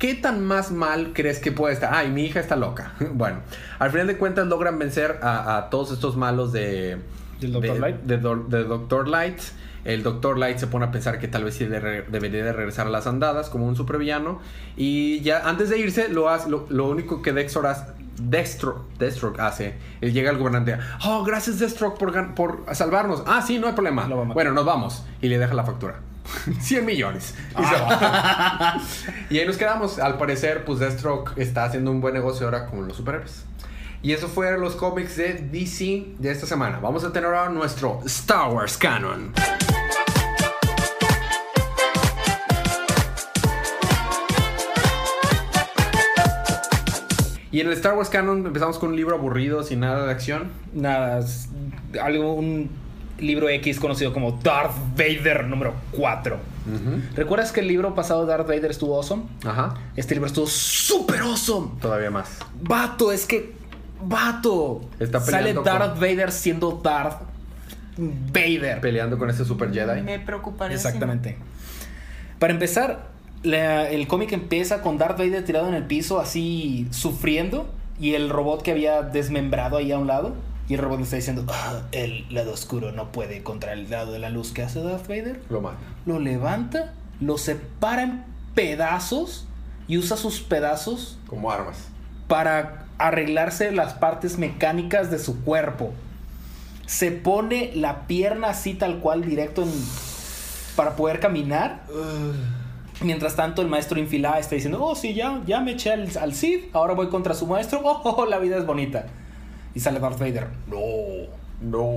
¿Qué 0.00 0.14
tan 0.14 0.42
más 0.44 0.72
mal 0.72 1.12
crees 1.14 1.38
que 1.38 1.52
puede 1.52 1.74
estar? 1.74 1.94
Ay, 1.94 2.10
mi 2.10 2.24
hija 2.24 2.40
está 2.40 2.56
loca. 2.56 2.94
bueno, 3.12 3.38
al 3.78 3.90
final 3.92 4.08
de 4.08 4.16
cuentas 4.16 4.48
logran 4.48 4.78
vencer 4.80 5.20
a, 5.22 5.56
a 5.58 5.70
todos 5.70 5.92
estos 5.92 6.16
malos 6.16 6.52
de... 6.52 6.98
¿Del 7.40 7.52
Dr. 7.52 7.74
de- 7.74 7.78
Light? 7.78 7.96
de, 8.02 8.18
do- 8.18 8.44
de 8.48 8.64
Dr. 8.64 9.06
Light. 9.08 9.38
El 9.84 10.02
Dr. 10.02 10.36
Light 10.38 10.58
se 10.58 10.66
pone 10.66 10.84
a 10.86 10.90
pensar 10.90 11.18
que 11.18 11.28
tal 11.28 11.44
vez 11.44 11.54
sí 11.54 11.64
de 11.64 12.02
debería 12.08 12.44
de 12.44 12.52
regresar 12.52 12.86
a 12.86 12.90
las 12.90 13.06
andadas 13.06 13.48
como 13.48 13.66
un 13.66 13.76
supervillano. 13.76 14.40
Y 14.76 15.20
ya 15.20 15.48
antes 15.48 15.70
de 15.70 15.78
irse, 15.78 16.08
lo, 16.10 16.28
hace, 16.28 16.50
lo, 16.50 16.66
lo 16.68 16.88
único 16.88 17.22
que 17.22 17.32
Dexter 17.32 17.64
hace, 17.64 17.84
Destro, 18.20 18.84
Deathstroke 18.98 19.40
hace, 19.40 19.76
él 20.02 20.12
llega 20.12 20.28
al 20.28 20.36
gobernante. 20.36 20.76
Oh, 21.06 21.24
gracias 21.24 21.58
Deathstroke 21.58 21.98
por, 21.98 22.34
por 22.34 22.64
salvarnos. 22.74 23.22
Ah, 23.26 23.40
sí, 23.40 23.58
no 23.58 23.68
hay 23.68 23.72
problema. 23.72 24.06
Bueno, 24.34 24.52
nos 24.52 24.66
vamos. 24.66 25.02
Y 25.22 25.28
le 25.28 25.38
deja 25.38 25.54
la 25.54 25.64
factura. 25.64 26.00
100 26.60 26.84
millones. 26.84 27.34
Y 27.58 27.62
va. 27.62 28.80
y 29.30 29.38
ahí 29.38 29.46
nos 29.46 29.56
quedamos. 29.56 29.98
Al 29.98 30.18
parecer, 30.18 30.64
pues 30.64 30.78
Deathstroke 30.78 31.32
está 31.36 31.64
haciendo 31.64 31.90
un 31.90 32.00
buen 32.00 32.14
negocio 32.14 32.46
ahora 32.46 32.66
con 32.66 32.86
los 32.86 32.96
superhéroes. 32.96 33.44
Y 34.02 34.12
eso 34.12 34.28
fueron 34.28 34.62
los 34.62 34.76
cómics 34.76 35.16
de 35.16 35.34
DC 35.34 36.14
de 36.18 36.30
esta 36.30 36.46
semana. 36.46 36.78
Vamos 36.80 37.04
a 37.04 37.12
tener 37.12 37.26
ahora 37.26 37.50
nuestro 37.50 38.00
Star 38.06 38.50
Wars 38.50 38.78
Canon. 38.78 39.32
Y 47.52 47.60
en 47.60 47.66
el 47.66 47.72
Star 47.72 47.94
Wars 47.94 48.08
Canon 48.08 48.46
empezamos 48.46 48.78
con 48.78 48.90
un 48.90 48.96
libro 48.96 49.16
aburrido, 49.16 49.62
sin 49.64 49.80
nada 49.80 50.06
de 50.06 50.12
acción. 50.12 50.50
Nada, 50.72 51.20
algo, 52.00 52.34
un 52.34 52.70
libro 53.20 53.48
X 53.48 53.78
conocido 53.80 54.12
como 54.12 54.32
Darth 54.42 54.72
Vader 54.96 55.44
número 55.46 55.74
4. 55.92 56.36
¿Recuerdas 57.14 57.52
que 57.52 57.60
el 57.60 57.68
libro 57.68 57.94
pasado 57.94 58.26
Darth 58.26 58.46
Vader 58.46 58.70
estuvo 58.70 58.96
awesome? 58.96 59.24
Ajá. 59.44 59.74
Este 59.96 60.14
libro 60.14 60.26
estuvo 60.28 60.46
super 60.46 61.20
awesome. 61.20 61.68
Todavía 61.80 62.10
más. 62.10 62.38
Vato, 62.60 63.10
es 63.12 63.26
que. 63.26 63.52
Vato. 64.02 64.82
Está 64.98 65.20
Sale 65.20 65.52
Darth 65.54 65.92
con- 65.92 66.00
Vader 66.00 66.32
siendo 66.32 66.80
Darth 66.82 67.22
Vader. 67.96 68.80
Peleando 68.80 69.18
con 69.18 69.28
ese 69.30 69.44
Super 69.44 69.72
Jedi. 69.72 70.00
Me 70.02 70.18
preocuparía. 70.18 70.76
Exactamente. 70.76 71.36
Para 72.38 72.52
empezar, 72.52 73.08
la- 73.42 73.88
el 73.90 74.06
cómic 74.06 74.32
empieza 74.32 74.80
con 74.80 74.96
Darth 74.96 75.18
Vader 75.18 75.44
tirado 75.44 75.68
en 75.68 75.74
el 75.74 75.84
piso, 75.84 76.20
así 76.20 76.86
sufriendo, 76.90 77.68
y 78.00 78.14
el 78.14 78.30
robot 78.30 78.62
que 78.62 78.70
había 78.70 79.02
desmembrado 79.02 79.76
ahí 79.76 79.92
a 79.92 79.98
un 79.98 80.06
lado. 80.06 80.34
Y 80.70 80.74
el 80.74 80.80
robot 80.80 80.98
le 80.98 81.04
está 81.04 81.16
diciendo: 81.16 81.44
"Ah, 81.48 81.82
El 81.92 82.32
lado 82.32 82.52
oscuro 82.52 82.92
no 82.92 83.10
puede 83.10 83.42
contra 83.42 83.72
el 83.72 83.90
lado 83.90 84.12
de 84.12 84.20
la 84.20 84.30
luz 84.30 84.52
que 84.52 84.62
hace 84.62 84.80
Darth 84.80 85.08
Vader. 85.08 85.42
Lo 85.50 85.60
mata. 85.60 85.78
Lo 86.06 86.20
levanta, 86.20 86.92
lo 87.20 87.38
separa 87.38 88.04
en 88.04 88.24
pedazos 88.54 89.46
y 89.88 89.98
usa 89.98 90.16
sus 90.16 90.40
pedazos 90.40 91.18
Como 91.26 91.50
armas. 91.50 91.76
para 92.28 92.84
arreglarse 92.98 93.72
las 93.72 93.94
partes 93.94 94.38
mecánicas 94.38 95.10
de 95.10 95.18
su 95.18 95.40
cuerpo. 95.42 95.92
Se 96.86 97.10
pone 97.10 97.72
la 97.74 98.06
pierna 98.06 98.50
así 98.50 98.74
tal 98.74 99.00
cual 99.00 99.24
directo 99.24 99.62
en- 99.64 99.72
para 100.76 100.94
poder 100.94 101.18
caminar. 101.18 101.82
Mientras 103.00 103.34
tanto 103.34 103.62
el 103.62 103.68
maestro 103.68 103.98
Infilá 103.98 104.38
está 104.38 104.54
diciendo, 104.54 104.82
oh 104.84 104.94
sí, 104.94 105.14
ya, 105.14 105.40
ya 105.46 105.60
me 105.60 105.72
eché 105.72 105.90
al, 105.92 106.08
al 106.20 106.34
Sith, 106.34 106.74
ahora 106.76 106.92
voy 106.94 107.08
contra 107.08 107.32
su 107.34 107.46
maestro, 107.46 107.80
oh, 107.82 108.02
oh, 108.04 108.14
oh, 108.22 108.26
la 108.26 108.38
vida 108.38 108.56
es 108.58 108.66
bonita. 108.66 109.06
Y 109.74 109.80
sale 109.80 110.00
Darth 110.00 110.18
Vader, 110.18 110.48
no, 110.68 110.78
No. 111.62 111.96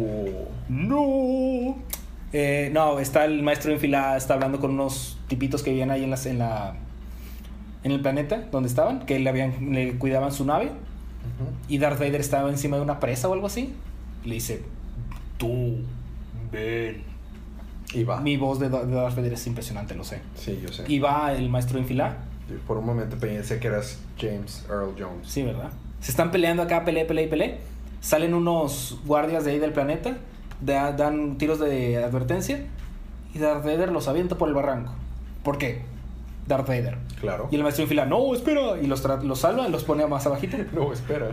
no. 0.70 1.78
Eh, 2.32 2.70
no, 2.74 3.00
está 3.00 3.26
el 3.26 3.44
maestro 3.44 3.72
Infilá, 3.72 4.18
está 4.18 4.34
hablando 4.34 4.60
con 4.60 4.72
unos 4.72 5.18
tipitos 5.28 5.62
que 5.64 5.70
vivían 5.70 5.92
ahí 5.92 6.04
en, 6.04 6.10
las- 6.10 6.26
en 6.26 6.40
la... 6.40 6.76
En 7.84 7.92
el 7.92 8.00
planeta 8.02 8.48
donde 8.52 8.70
estaban, 8.70 9.06
que 9.06 9.20
le, 9.20 9.30
habían, 9.30 9.74
le 9.74 9.98
cuidaban 9.98 10.32
su 10.32 10.46
nave. 10.46 10.72
Y 11.68 11.78
Darth 11.80 12.00
Vader 12.00 12.22
estaba 12.22 12.50
encima 12.50 12.78
de 12.78 12.82
una 12.84 13.00
presa 13.00 13.28
o 13.28 13.34
algo 13.34 13.48
así. 13.48 13.74
Le 14.24 14.36
dice, 14.36 14.64
tú, 15.38 15.78
ven. 16.52 17.04
Y 17.94 18.04
va. 18.06 18.22
Mi 18.22 18.38
voz 18.38 18.60
de, 18.60 18.70
de 18.70 18.88
Darth 18.88 19.16
Vader 19.16 19.34
es 19.34 19.46
impresionante, 19.48 19.96
lo 19.96 20.04
sé. 20.04 20.22
Sí, 20.36 20.60
yo 20.62 20.72
sé. 20.72 20.86
Y 20.88 21.00
va 21.00 21.34
el 21.34 21.50
maestro 21.50 21.78
Infilá. 21.78 22.18
Por 22.68 22.78
un 22.78 22.86
momento 22.86 23.18
pensé 23.18 23.60
que 23.60 23.68
eras 23.68 24.00
James 24.20 24.66
Earl 24.70 24.94
Jones. 24.98 25.28
Sí, 25.28 25.44
¿verdad? 25.44 25.72
Se 26.04 26.12
están 26.12 26.32
peleando 26.32 26.62
acá, 26.62 26.84
pelea, 26.86 27.08
pelea 27.08 27.24
y 27.26 27.28
pelea. 27.28 27.58
Salen 28.02 28.34
unos 28.34 29.00
guardias 29.06 29.46
de 29.46 29.52
ahí 29.52 29.60
del 29.60 29.72
planeta. 29.74 30.18
da- 30.62 30.92
dan 30.92 31.38
tiros 31.38 31.60
de 31.60 32.04
advertencia. 32.04 32.66
Y 33.34 33.40
Darth 33.40 33.64
Vader 33.66 33.92
los 33.92 34.08
avienta 34.08 34.38
por 34.38 34.48
el 34.50 34.54
barranco. 34.54 34.94
¿Por 35.44 35.58
qué? 35.58 35.82
Darth 36.48 36.68
Vader. 36.68 36.98
Claro. 37.20 37.48
Y 37.52 37.56
el 37.56 37.64
maestro 37.64 37.84
Infilá, 37.84 38.06
no, 38.06 38.34
espera. 38.36 38.80
Y 38.82 38.88
los, 38.88 39.04
los 39.24 39.40
salva, 39.40 39.68
los 39.70 39.84
pone 39.86 40.06
más 40.08 40.26
abajito. 40.26 40.58
No, 40.74 40.92
espera. 40.94 41.30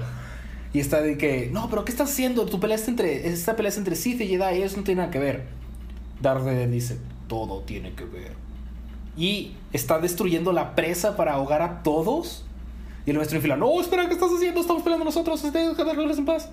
Y 0.72 0.78
está 0.78 1.00
de 1.02 1.18
que, 1.18 1.50
no, 1.52 1.68
pero 1.68 1.84
¿qué 1.84 1.90
estás 1.90 2.10
haciendo? 2.10 2.46
Tu 2.46 2.60
pelea 2.60 2.78
entre, 2.86 3.26
esta 3.28 3.56
pelea 3.56 3.70
es 3.70 3.76
entre 3.78 3.96
Sith 3.96 4.20
y 4.20 4.28
Jedi, 4.28 4.62
eso 4.62 4.76
no 4.76 4.84
tiene 4.84 5.00
nada 5.00 5.10
que 5.10 5.18
ver. 5.18 5.46
Darth 6.22 6.44
Vader 6.44 6.70
dice, 6.70 6.98
todo 7.26 7.62
tiene 7.62 7.92
que 7.94 8.04
ver. 8.04 8.32
Y 9.16 9.56
está 9.72 9.98
destruyendo 9.98 10.52
la 10.52 10.76
presa 10.76 11.16
para 11.16 11.32
ahogar 11.34 11.60
a 11.62 11.82
todos. 11.82 12.46
Y 13.06 13.10
el 13.10 13.16
maestro 13.16 13.36
infila, 13.38 13.56
no, 13.56 13.80
espera, 13.80 14.06
¿qué 14.08 14.14
estás 14.14 14.30
haciendo? 14.34 14.60
Estamos 14.60 14.82
peleando 14.82 15.04
nosotros, 15.04 15.42
de 15.42 15.50
dejarlos 15.50 16.18
en 16.18 16.24
paz. 16.26 16.48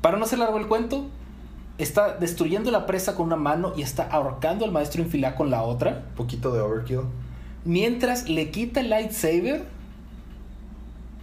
Para 0.00 0.18
no 0.18 0.24
hacer 0.24 0.38
largo 0.38 0.58
el 0.58 0.66
cuento, 0.66 1.06
está 1.78 2.16
destruyendo 2.16 2.70
la 2.70 2.86
presa 2.86 3.14
con 3.14 3.26
una 3.26 3.36
mano 3.36 3.72
y 3.76 3.82
está 3.82 4.04
ahorcando 4.04 4.64
al 4.64 4.72
maestro 4.72 5.02
infila 5.02 5.34
con 5.36 5.50
la 5.50 5.62
otra. 5.62 6.04
poquito 6.16 6.52
de 6.52 6.60
overkill. 6.60 7.00
Mientras 7.64 8.28
le 8.28 8.50
quita 8.50 8.80
el 8.80 8.90
lightsaber, 8.90 9.64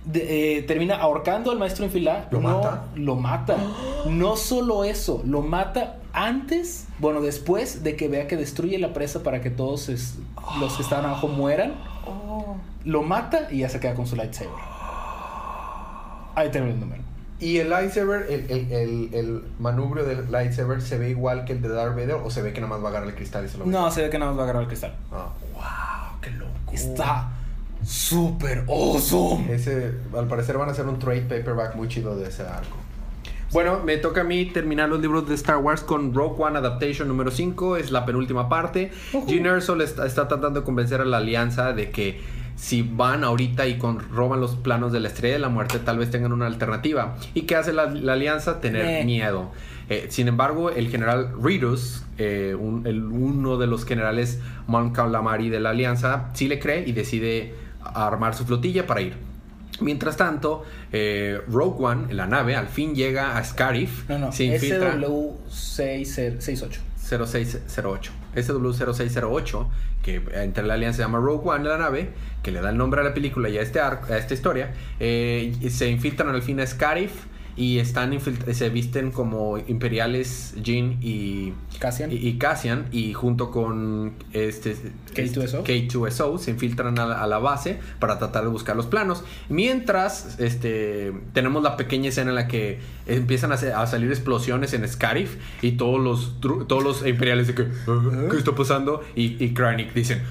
de- 0.05 0.57
eh, 0.57 0.61
termina 0.63 0.95
ahorcando 0.95 1.51
al 1.51 1.59
maestro 1.59 1.85
infilá. 1.85 2.27
¿Lo 2.31 2.41
No, 2.41 2.49
mata? 2.57 2.83
Lo 2.95 3.15
mata. 3.15 3.57
No 4.09 4.35
solo 4.35 4.83
eso, 4.83 5.21
lo 5.25 5.41
mata 5.43 5.97
antes, 6.13 6.87
bueno, 6.97 7.21
después 7.21 7.83
de 7.83 7.95
que 7.95 8.07
vea 8.07 8.27
que 8.27 8.35
destruye 8.35 8.79
la 8.79 8.93
presa 8.93 9.21
para 9.21 9.41
que 9.41 9.51
todos 9.51 9.89
es- 9.89 10.15
los 10.59 10.73
que 10.75 10.81
están 10.81 11.05
abajo 11.05 11.27
mueran. 11.27 11.75
Lo 12.85 13.03
mata 13.03 13.47
y 13.51 13.59
ya 13.59 13.69
se 13.69 13.79
queda 13.79 13.93
con 13.93 14.07
su 14.07 14.15
lightsaber. 14.15 14.53
Ahí 16.35 16.49
termina 16.49 16.73
el 16.73 16.79
número. 16.79 17.01
¿Y 17.39 17.57
el 17.57 17.69
lightsaber, 17.71 18.27
el, 18.29 18.51
el, 18.51 18.71
el, 18.71 19.09
el 19.13 19.43
manubrio 19.59 20.05
del 20.05 20.31
lightsaber 20.31 20.81
se 20.81 20.99
ve 20.99 21.09
igual 21.09 21.43
que 21.43 21.53
el 21.53 21.61
de 21.61 21.69
Darth 21.69 21.95
Vader 21.95 22.17
o 22.23 22.29
se 22.29 22.43
ve 22.43 22.53
que 22.53 22.61
nada 22.61 22.73
más 22.73 22.83
va 22.83 22.85
a 22.85 22.89
agarrar 22.89 23.09
el 23.09 23.15
cristal 23.15 23.45
y 23.45 23.49
se 23.49 23.57
lo 23.57 23.65
No, 23.65 23.89
se 23.89 24.03
ve 24.03 24.09
que 24.11 24.19
nada 24.19 24.31
más 24.31 24.37
va 24.37 24.41
a 24.41 24.45
agarrar 24.45 24.63
el 24.63 24.67
cristal. 24.67 24.95
Ah, 25.11 25.29
wow, 25.53 26.21
qué 26.21 26.29
loco. 26.31 26.51
Está 26.71 27.31
súper 27.83 28.65
awesome. 28.67 29.51
Ese, 29.53 29.91
al 30.15 30.27
parecer 30.27 30.57
van 30.57 30.69
a 30.69 30.73
hacer 30.73 30.85
un 30.85 30.99
trade 30.99 31.21
paperback 31.21 31.75
muy 31.75 31.87
chido 31.87 32.15
de 32.15 32.29
ese 32.29 32.43
arco. 32.43 32.77
Bueno, 33.51 33.81
me 33.83 33.97
toca 33.97 34.21
a 34.21 34.23
mí 34.23 34.45
terminar 34.45 34.87
los 34.87 35.01
libros 35.01 35.27
de 35.27 35.35
Star 35.35 35.57
Wars 35.57 35.81
con 35.81 36.13
Rogue 36.13 36.41
One 36.41 36.57
Adaptation 36.59 37.07
número 37.07 37.31
5, 37.31 37.75
es 37.75 37.91
la 37.91 38.05
penúltima 38.05 38.47
parte. 38.47 38.91
Gene 39.27 39.49
Erso 39.49 39.81
está, 39.81 40.05
está 40.05 40.27
tratando 40.27 40.61
de 40.61 40.65
convencer 40.65 41.01
a 41.01 41.05
la 41.05 41.17
alianza 41.17 41.73
de 41.73 41.91
que 41.91 42.21
si 42.61 42.83
van 42.83 43.23
ahorita 43.23 43.65
y 43.65 43.79
con, 43.79 43.97
roban 44.11 44.39
los 44.39 44.55
planos 44.55 44.91
de 44.91 44.99
la 44.99 45.07
estrella 45.07 45.33
de 45.33 45.39
la 45.39 45.49
muerte, 45.49 45.79
tal 45.79 45.97
vez 45.97 46.11
tengan 46.11 46.31
una 46.31 46.45
alternativa. 46.45 47.15
¿Y 47.33 47.41
qué 47.41 47.55
hace 47.55 47.73
la, 47.73 47.87
la 47.87 48.13
alianza? 48.13 48.61
Tener 48.61 48.85
Eh. 48.85 49.03
miedo. 49.03 49.51
Eh, 49.89 50.05
sin 50.09 50.27
embargo, 50.27 50.69
el 50.69 50.87
general 50.89 51.33
Ridus, 51.41 52.03
eh, 52.19 52.55
un- 52.57 52.85
el- 52.85 53.03
uno 53.03 53.57
de 53.57 53.65
los 53.65 53.83
generales 53.83 54.39
Mon 54.67 54.91
Calamari 54.93 55.49
de 55.49 55.59
la 55.59 55.71
alianza, 55.71 56.29
sí 56.33 56.47
le 56.47 56.59
cree 56.59 56.87
y 56.87 56.91
decide 56.91 57.55
armar 57.83 58.35
su 58.35 58.45
flotilla 58.45 58.85
para 58.85 59.01
ir. 59.01 59.15
Mientras 59.81 60.15
tanto, 60.15 60.63
eh, 60.93 61.41
Rogue 61.49 61.83
One, 61.83 62.11
en 62.11 62.17
la 62.17 62.27
nave, 62.27 62.55
al 62.55 62.67
fin 62.67 62.93
llega 62.93 63.37
a 63.37 63.43
Scarif. 63.43 64.07
No, 64.07 64.19
no, 64.19 64.31
se 64.31 64.43
infiltra. 64.43 64.93
SW668. 64.95 66.79
0608. 66.95 68.11
SW0608, 68.35 69.67
que 70.03 70.21
entre 70.33 70.63
la 70.65 70.73
alianza 70.75 70.97
se 70.97 71.03
llama 71.03 71.19
Rogue 71.19 71.49
One, 71.49 71.67
la 71.67 71.77
nave, 71.77 72.09
que 72.43 72.51
le 72.51 72.61
da 72.61 72.69
el 72.69 72.77
nombre 72.77 73.01
a 73.01 73.03
la 73.03 73.13
película 73.13 73.49
y 73.49 73.57
a, 73.57 73.61
este 73.61 73.79
arco- 73.79 74.09
a 74.11 74.17
esta 74.17 74.33
historia, 74.33 74.73
eh, 74.99 75.53
se 75.69 75.89
infiltran 75.89 76.29
al 76.29 76.41
fin 76.41 76.59
a 76.59 76.65
Scarif 76.67 77.11
y 77.55 77.79
están 77.79 78.17
se 78.53 78.69
visten 78.69 79.11
como 79.11 79.57
imperiales 79.57 80.55
Jin 80.63 80.97
y, 81.01 81.53
Cassian. 81.79 82.11
y, 82.11 82.15
y 82.15 82.37
Cassian 82.37 82.85
y 82.91 83.13
junto 83.13 83.51
con 83.51 84.13
este 84.33 84.75
K2SO. 85.13 85.63
K2SO 85.63 86.37
se 86.37 86.51
infiltran 86.51 86.97
a 86.99 87.05
la, 87.05 87.21
a 87.21 87.27
la 87.27 87.39
base 87.39 87.79
para 87.99 88.17
tratar 88.17 88.43
de 88.43 88.49
buscar 88.49 88.75
los 88.75 88.85
planos. 88.85 89.23
Mientras 89.49 90.39
este, 90.39 91.13
tenemos 91.33 91.63
la 91.63 91.77
pequeña 91.77 92.09
escena 92.09 92.29
en 92.29 92.35
la 92.35 92.47
que 92.47 92.79
empiezan 93.05 93.51
a, 93.51 93.57
salir 93.57 94.09
explosiones 94.09 94.73
en 94.73 94.87
Scarif 94.87 95.35
y 95.61 95.73
todos 95.73 95.99
los, 95.99 96.39
todos 96.67 96.83
los 96.83 97.05
imperiales 97.05 97.47
de 97.47 97.55
que, 97.55 97.67
"Ah, 97.87 98.27
¿qué 98.29 98.37
está 98.37 98.55
pasando? 98.55 99.01
Y, 99.15 99.43
y 99.43 99.53
Krennic 99.53 99.93
dicen, 99.93 100.21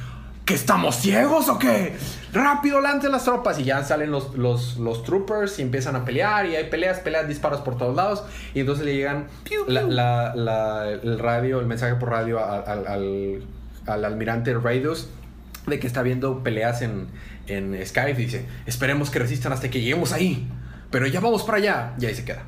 ¿que 0.51 0.57
estamos 0.57 0.97
ciegos 0.97 1.49
o 1.49 1.61
qué? 1.61 1.95
Rápido, 2.33 2.81
lancen 2.81 3.13
las 3.13 3.23
tropas. 3.25 3.57
Y 3.61 3.65
ya 3.65 3.85
salen 3.85 4.11
los, 4.11 4.35
los, 4.37 4.79
los 4.79 5.05
troopers 5.05 5.61
y 5.61 5.63
empiezan 5.63 5.95
a 5.95 6.05
pelear 6.05 6.45
y 6.47 6.57
hay 6.57 6.65
peleas, 6.69 6.99
peleas, 6.99 7.29
disparos 7.29 7.61
por 7.61 7.79
todos 7.79 7.95
lados. 7.95 8.25
Y 8.53 8.59
entonces 8.61 8.85
le 8.85 8.97
llegan 8.97 9.29
la- 9.69 9.83
la- 9.83 10.35
la- 10.35 10.89
el 10.91 11.19
radio, 11.21 11.61
el 11.61 11.67
mensaje 11.67 11.95
por 11.95 12.11
radio 12.11 12.41
a- 12.41 12.59
al, 12.59 12.87
al, 12.89 13.45
al 13.87 14.05
almirante 14.05 14.53
Raidus 14.55 15.09
de 15.69 15.79
que 15.79 15.87
está 15.87 16.03
viendo 16.03 16.43
peleas 16.43 16.83
en, 16.83 17.07
en 17.47 17.79
Skype 17.87 18.21
y 18.21 18.25
dice, 18.25 18.47
esperemos 18.67 19.09
que 19.11 19.21
resistan 19.21 19.53
hasta 19.53 19.71
que 19.71 19.81
lleguemos 19.81 20.13
ahí. 20.13 20.49
Pero 20.91 21.07
ya 21.07 21.21
vamos 21.21 21.45
para 21.45 21.59
allá. 21.59 21.93
Y 22.01 22.07
ahí 22.07 22.15
se 22.17 22.25
queda. 22.25 22.43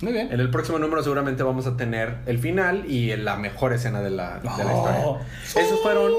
Muy 0.00 0.12
bien. 0.12 0.32
En 0.32 0.38
el 0.40 0.50
próximo 0.50 0.78
número 0.78 1.02
seguramente 1.02 1.42
vamos 1.42 1.66
a 1.66 1.76
tener 1.76 2.18
el 2.26 2.38
final 2.38 2.84
y 2.88 3.16
la 3.16 3.36
mejor 3.36 3.72
escena 3.72 4.00
de 4.00 4.10
la, 4.10 4.38
de 4.38 4.44
la 4.44 4.54
Oh. 4.72 5.18
historia. 5.44 5.66
Esos 5.66 5.80
fueron 5.82 6.12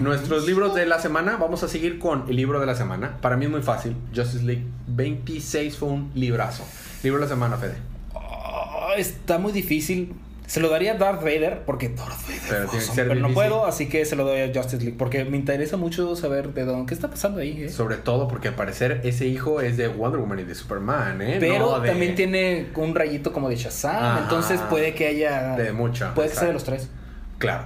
nuestros 0.00 0.46
libros 0.46 0.74
de 0.74 0.84
la 0.86 0.98
semana. 0.98 1.36
Vamos 1.36 1.62
a 1.62 1.68
seguir 1.68 1.98
con 1.98 2.28
el 2.28 2.36
libro 2.36 2.60
de 2.60 2.66
la 2.66 2.74
semana. 2.74 3.16
Para 3.22 3.36
mí 3.36 3.46
es 3.46 3.50
muy 3.50 3.62
fácil. 3.62 3.96
Justice 4.14 4.44
League 4.44 4.64
26 4.88 5.76
fue 5.76 5.88
un 5.88 6.10
librazo. 6.14 6.64
Libro 7.02 7.18
de 7.20 7.24
la 7.26 7.28
semana, 7.30 7.56
Fede. 7.56 7.76
Ah, 8.14 8.92
está 8.98 9.38
muy 9.38 9.52
difícil. 9.52 10.14
Se 10.48 10.60
lo 10.60 10.70
daría 10.70 10.92
a 10.92 10.94
Darth 10.96 11.20
Vader 11.20 11.62
porque 11.66 11.90
Darth 11.90 12.22
Vader 12.22 12.40
Pero 12.48 12.64
es 12.64 12.70
tiene 12.70 12.70
que 12.70 12.76
awesome, 12.78 12.94
ser 12.94 13.08
pero 13.08 13.20
no 13.20 13.34
puedo, 13.34 13.66
así 13.66 13.86
que 13.88 14.04
se 14.06 14.16
lo 14.16 14.24
doy 14.24 14.40
a 14.40 14.46
Justice 14.52 14.78
League 14.82 14.96
porque 14.98 15.24
me 15.26 15.36
interesa 15.36 15.76
mucho 15.76 16.16
saber 16.16 16.54
de 16.54 16.64
dónde 16.64 16.86
qué 16.86 16.94
está 16.94 17.08
pasando 17.10 17.40
ahí. 17.40 17.64
eh? 17.64 17.68
Sobre 17.68 17.96
todo 17.98 18.28
porque 18.28 18.48
al 18.48 18.54
parecer 18.54 19.02
ese 19.04 19.26
hijo 19.26 19.60
es 19.60 19.76
de 19.76 19.88
Wonder 19.88 20.18
Woman 20.20 20.38
y 20.40 20.44
de 20.44 20.54
Superman, 20.54 21.20
¿eh? 21.20 21.36
Pero 21.38 21.58
No 21.72 21.80
de- 21.80 21.88
también 21.90 22.14
tiene 22.14 22.68
un 22.76 22.94
rayito 22.94 23.32
como 23.32 23.50
de 23.50 23.56
Shazam, 23.56 23.94
Ajá. 24.02 24.20
entonces 24.22 24.58
puede 24.70 24.94
que 24.94 25.06
haya 25.06 25.54
De 25.56 25.72
mucho, 25.72 26.10
Puede 26.14 26.30
que 26.30 26.34
sea 26.36 26.48
de 26.48 26.54
los 26.54 26.64
tres. 26.64 26.88
Claro. 27.36 27.64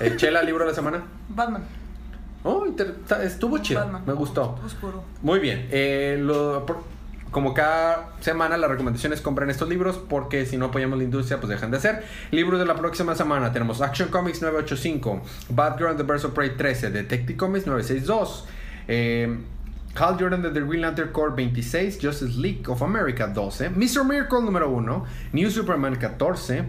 Eh, 0.00 0.14
Chela, 0.16 0.42
libro 0.42 0.64
de 0.64 0.70
la 0.70 0.74
semana. 0.74 1.04
Batman. 1.28 1.64
Oh, 2.44 2.64
estuvo 3.22 3.58
chido. 3.58 3.80
Batman. 3.80 4.02
Me 4.06 4.14
gustó. 4.14 4.58
Oscuro. 4.64 5.04
Muy 5.20 5.38
bien. 5.38 5.68
Eh, 5.70 6.16
lo- 6.18 6.64
por- 6.66 6.82
como 7.32 7.54
cada 7.54 8.12
semana, 8.20 8.58
la 8.58 8.68
recomendación 8.68 9.12
es 9.14 9.22
compren 9.22 9.48
estos 9.48 9.68
libros 9.68 9.98
porque 9.98 10.44
si 10.44 10.58
no 10.58 10.66
apoyamos 10.66 10.98
la 10.98 11.04
industria, 11.04 11.40
pues 11.40 11.48
dejan 11.48 11.70
de 11.70 11.78
hacer. 11.78 12.04
Libros 12.30 12.60
de 12.60 12.66
la 12.66 12.76
próxima 12.76 13.14
semana 13.14 13.52
tenemos 13.52 13.80
Action 13.80 14.10
Comics 14.10 14.42
985, 14.42 15.22
Batgirl 15.48 15.90
and 15.90 15.96
the 15.96 16.04
Birds 16.04 16.24
of 16.24 16.34
Prey 16.34 16.50
13, 16.50 16.90
Detective 16.90 17.36
Comics 17.38 17.66
962, 17.66 18.44
eh, 18.86 19.38
Hal 19.94 20.18
Jordan 20.18 20.42
de 20.42 20.50
The 20.50 20.60
Green 20.60 20.82
Lantern 20.82 21.10
Corps 21.10 21.34
26, 21.34 21.98
Justice 22.00 22.36
League 22.36 22.68
of 22.68 22.82
America 22.82 23.26
12, 23.26 23.70
Mr. 23.70 24.06
Miracle 24.06 24.42
número 24.42 24.68
1, 24.70 25.04
New 25.32 25.50
Superman 25.50 25.96
14, 25.98 26.66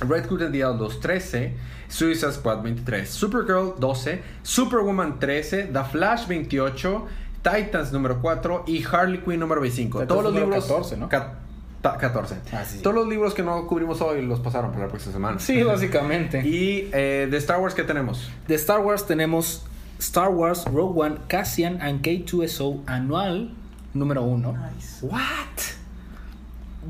Red 0.00 0.26
Hood 0.26 0.42
and 0.42 0.52
the 0.52 0.64
Outlaws 0.64 0.96
13, 0.96 1.54
Suicide 1.88 2.32
Squad 2.32 2.62
23, 2.62 3.02
Supergirl 3.02 3.78
12, 3.78 4.20
Superwoman 4.42 5.18
13, 5.18 5.72
The 5.72 5.84
Flash 5.84 6.24
28, 6.24 7.06
Titans 7.42 7.92
número 7.92 8.20
4 8.20 8.64
y 8.66 8.84
Harley 8.84 9.20
Quinn 9.20 9.40
número 9.40 9.60
25. 9.60 9.98
Titans 10.00 10.08
Todos 10.08 10.22
los 10.24 10.32
número 10.32 10.46
libros 10.46 10.64
14, 10.66 10.96
¿no? 10.96 11.08
Ca- 11.08 11.34
ta- 11.80 11.96
14. 11.98 12.36
Ah, 12.52 12.64
sí. 12.64 12.78
Todos 12.80 12.94
los 12.94 13.08
libros 13.08 13.34
que 13.34 13.42
no 13.42 13.66
cubrimos 13.66 14.00
hoy 14.00 14.22
los 14.22 14.40
pasaron 14.40 14.70
para 14.70 14.84
la 14.84 14.88
próxima 14.90 15.12
semana. 15.12 15.38
Sí, 15.40 15.62
básicamente. 15.64 16.46
Y 16.46 16.88
eh, 16.92 17.26
de 17.30 17.36
Star 17.38 17.60
Wars, 17.60 17.74
¿qué 17.74 17.82
tenemos? 17.82 18.30
De 18.46 18.54
Star 18.54 18.80
Wars 18.80 19.06
tenemos 19.06 19.64
Star 19.98 20.28
Wars 20.30 20.64
Rogue 20.66 21.00
One 21.00 21.16
Cassian 21.28 21.80
and 21.82 22.00
K2SO 22.02 22.82
anual 22.86 23.52
número 23.94 24.22
uno. 24.22 24.52
Nice. 24.76 25.04
¿What? 25.04 25.20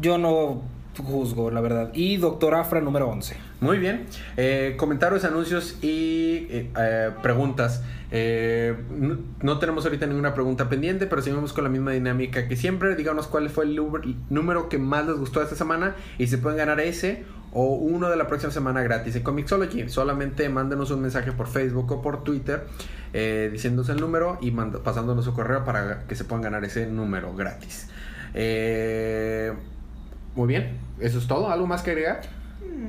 Yo 0.01 0.19
no 0.19 0.63
juzgo, 1.03 1.51
la 1.51 1.61
verdad. 1.61 1.91
Y 1.95 2.17
Doctor 2.19 2.55
Afra 2.55 2.81
número 2.81 3.09
11. 3.09 3.37
Muy 3.63 3.79
bien. 3.79 4.07
Eh, 4.37 4.75
comentarios, 4.77 5.25
anuncios 5.25 5.79
y 5.83 6.49
eh, 6.51 6.71
eh, 6.77 7.11
preguntas. 7.23 7.85
Eh, 8.11 8.75
no, 9.41 9.59
tenemos 9.61 9.85
ahorita 9.85 10.05
ninguna 10.07 10.35
pregunta 10.35 10.69
pendiente, 10.69 11.07
pero 11.07 11.23
seguimos 11.23 11.53
con 11.53 11.63
la 11.63 11.71
misma 11.71 11.93
dinámica 11.93 12.49
que 12.49 12.57
siempre. 12.57 12.97
Díganos 12.97 13.29
cuál 13.29 13.49
fue 13.51 13.67
el 13.67 13.77
número 14.31 14.69
que 14.69 14.79
más 14.79 15.07
les 15.07 15.17
gustó 15.17 15.41
esta 15.41 15.55
semana 15.55 15.95
y 16.19 16.27
se 16.27 16.39
pueden 16.39 16.59
ganar 16.59 16.81
ese 16.81 17.23
o 17.53 17.67
uno 17.67 18.11
de 18.11 18.17
la 18.17 18.27
próxima 18.27 18.51
semana 18.51 18.83
gratis 18.83 19.15
en 19.15 19.23
Comixology. 19.23 19.89
Solamente 19.89 20.49
mándenos 20.49 20.91
un 20.91 21.01
mensaje 21.01 21.31
por 21.31 21.47
Facebook 21.47 21.93
o 21.93 22.03
por 22.03 22.25
Twitter 22.25 22.65
eh, 23.13 23.49
diciéndonos 23.53 23.89
el 23.91 24.01
número 24.01 24.39
y 24.41 24.51
pasándonos 24.51 25.25
su 25.25 25.35
correo 25.35 25.65
para 25.65 26.01
que 26.09 26.17
se 26.17 26.25
puedan 26.25 26.43
ganar 26.43 26.65
ese 26.65 26.87
número 26.87 27.33
gratis. 27.37 27.89
Eh, 28.35 29.53
muy 30.35 30.49
bien, 30.49 30.79
eso 30.99 31.19
es 31.19 31.29
todo. 31.29 31.49
¿Algo 31.49 31.69
más 31.69 31.83
que 31.83 31.93
agregar? 31.93 32.42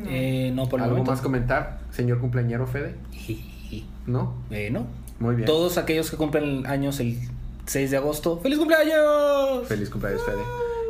Eh, 0.08 0.52
no, 0.54 0.68
por 0.68 0.80
el 0.80 0.84
¿Algo 0.84 0.98
momento. 0.98 1.12
más 1.12 1.22
comentar, 1.22 1.80
señor 1.92 2.20
cumpleañero 2.20 2.68
Fede? 2.68 2.96
¿No? 4.06 4.36
Eh, 4.52 4.70
no. 4.72 4.86
Muy 5.20 5.36
bien. 5.36 5.46
Todos 5.46 5.78
aquellos 5.78 6.10
que 6.12 6.18
cumplen 6.18 6.66
años 6.68 7.00
el 7.00 7.18
6 7.66 7.92
de 7.92 7.98
agosto, 7.98 8.40
¡Feliz 8.40 8.58
cumpleaños! 8.60 9.68
Feliz 9.68 9.90
cumpleaños, 9.90 10.24
Fede. 10.24 10.44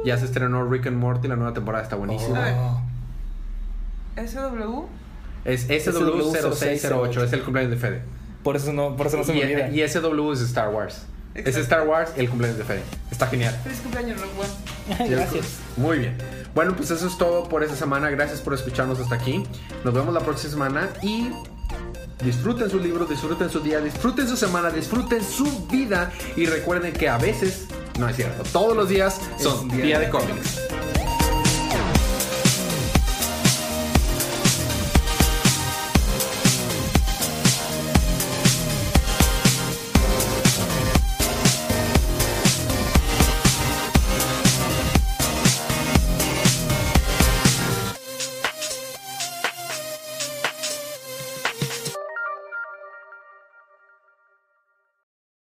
Ya 0.05 0.17
se 0.17 0.25
estrenó 0.25 0.67
Rick 0.69 0.87
and 0.87 0.97
Morty, 0.97 1.27
la 1.27 1.35
nueva 1.35 1.53
temporada 1.53 1.83
está 1.83 1.95
buenísima. 1.95 2.53
Oh. 2.57 2.81
SW. 4.21 4.85
Es 5.45 5.69
SW0608, 5.69 7.23
es 7.23 7.33
el 7.33 7.43
cumpleaños 7.43 7.71
de 7.71 7.77
Fede. 7.77 8.01
Por 8.43 8.55
eso 8.55 8.73
no, 8.73 8.95
por 8.97 9.07
eso 9.07 9.17
no 9.17 9.23
se 9.23 9.33
me 9.33 9.39
y, 9.39 9.43
olvida. 9.43 9.69
y 9.69 9.87
SW 9.87 10.31
es 10.33 10.41
Star 10.41 10.69
Wars. 10.69 11.05
Es. 11.35 11.55
Star 11.57 11.87
Wars 11.87 12.11
el 12.17 12.29
cumpleaños 12.29 12.57
de 12.57 12.63
Fede. 12.63 12.81
Está 13.11 13.27
genial. 13.27 13.53
Feliz 13.63 13.79
cumpleaños, 13.79 14.19
Rogue 14.19 14.33
One. 14.39 14.49
Gracias. 15.09 15.59
Muy 15.77 15.99
bien. 15.99 16.17
Bueno, 16.53 16.75
pues 16.75 16.91
eso 16.91 17.07
es 17.07 17.17
todo 17.17 17.49
por 17.49 17.63
esta 17.63 17.75
semana. 17.75 18.09
Gracias 18.09 18.41
por 18.41 18.53
escucharnos 18.53 18.99
hasta 18.99 19.15
aquí. 19.15 19.43
Nos 19.83 19.93
vemos 19.93 20.13
la 20.13 20.19
próxima 20.19 20.51
semana 20.51 20.89
y 21.01 21.29
disfruten 22.23 22.69
sus 22.69 22.81
libros, 22.81 23.09
disfruten 23.09 23.49
su 23.49 23.59
día, 23.59 23.79
disfruten 23.79 24.27
su 24.27 24.37
semana, 24.37 24.69
disfruten 24.69 25.23
su 25.23 25.67
vida 25.67 26.11
y 26.35 26.45
recuerden 26.45 26.93
que 26.93 27.09
a 27.09 27.17
veces, 27.17 27.67
no 27.99 28.07
es 28.07 28.15
cierto, 28.15 28.43
todos 28.51 28.75
los 28.75 28.89
días 28.89 29.19
son 29.39 29.69
Es 29.71 29.77
día 29.77 29.99
de 29.99 30.09
cómics. 30.09 30.59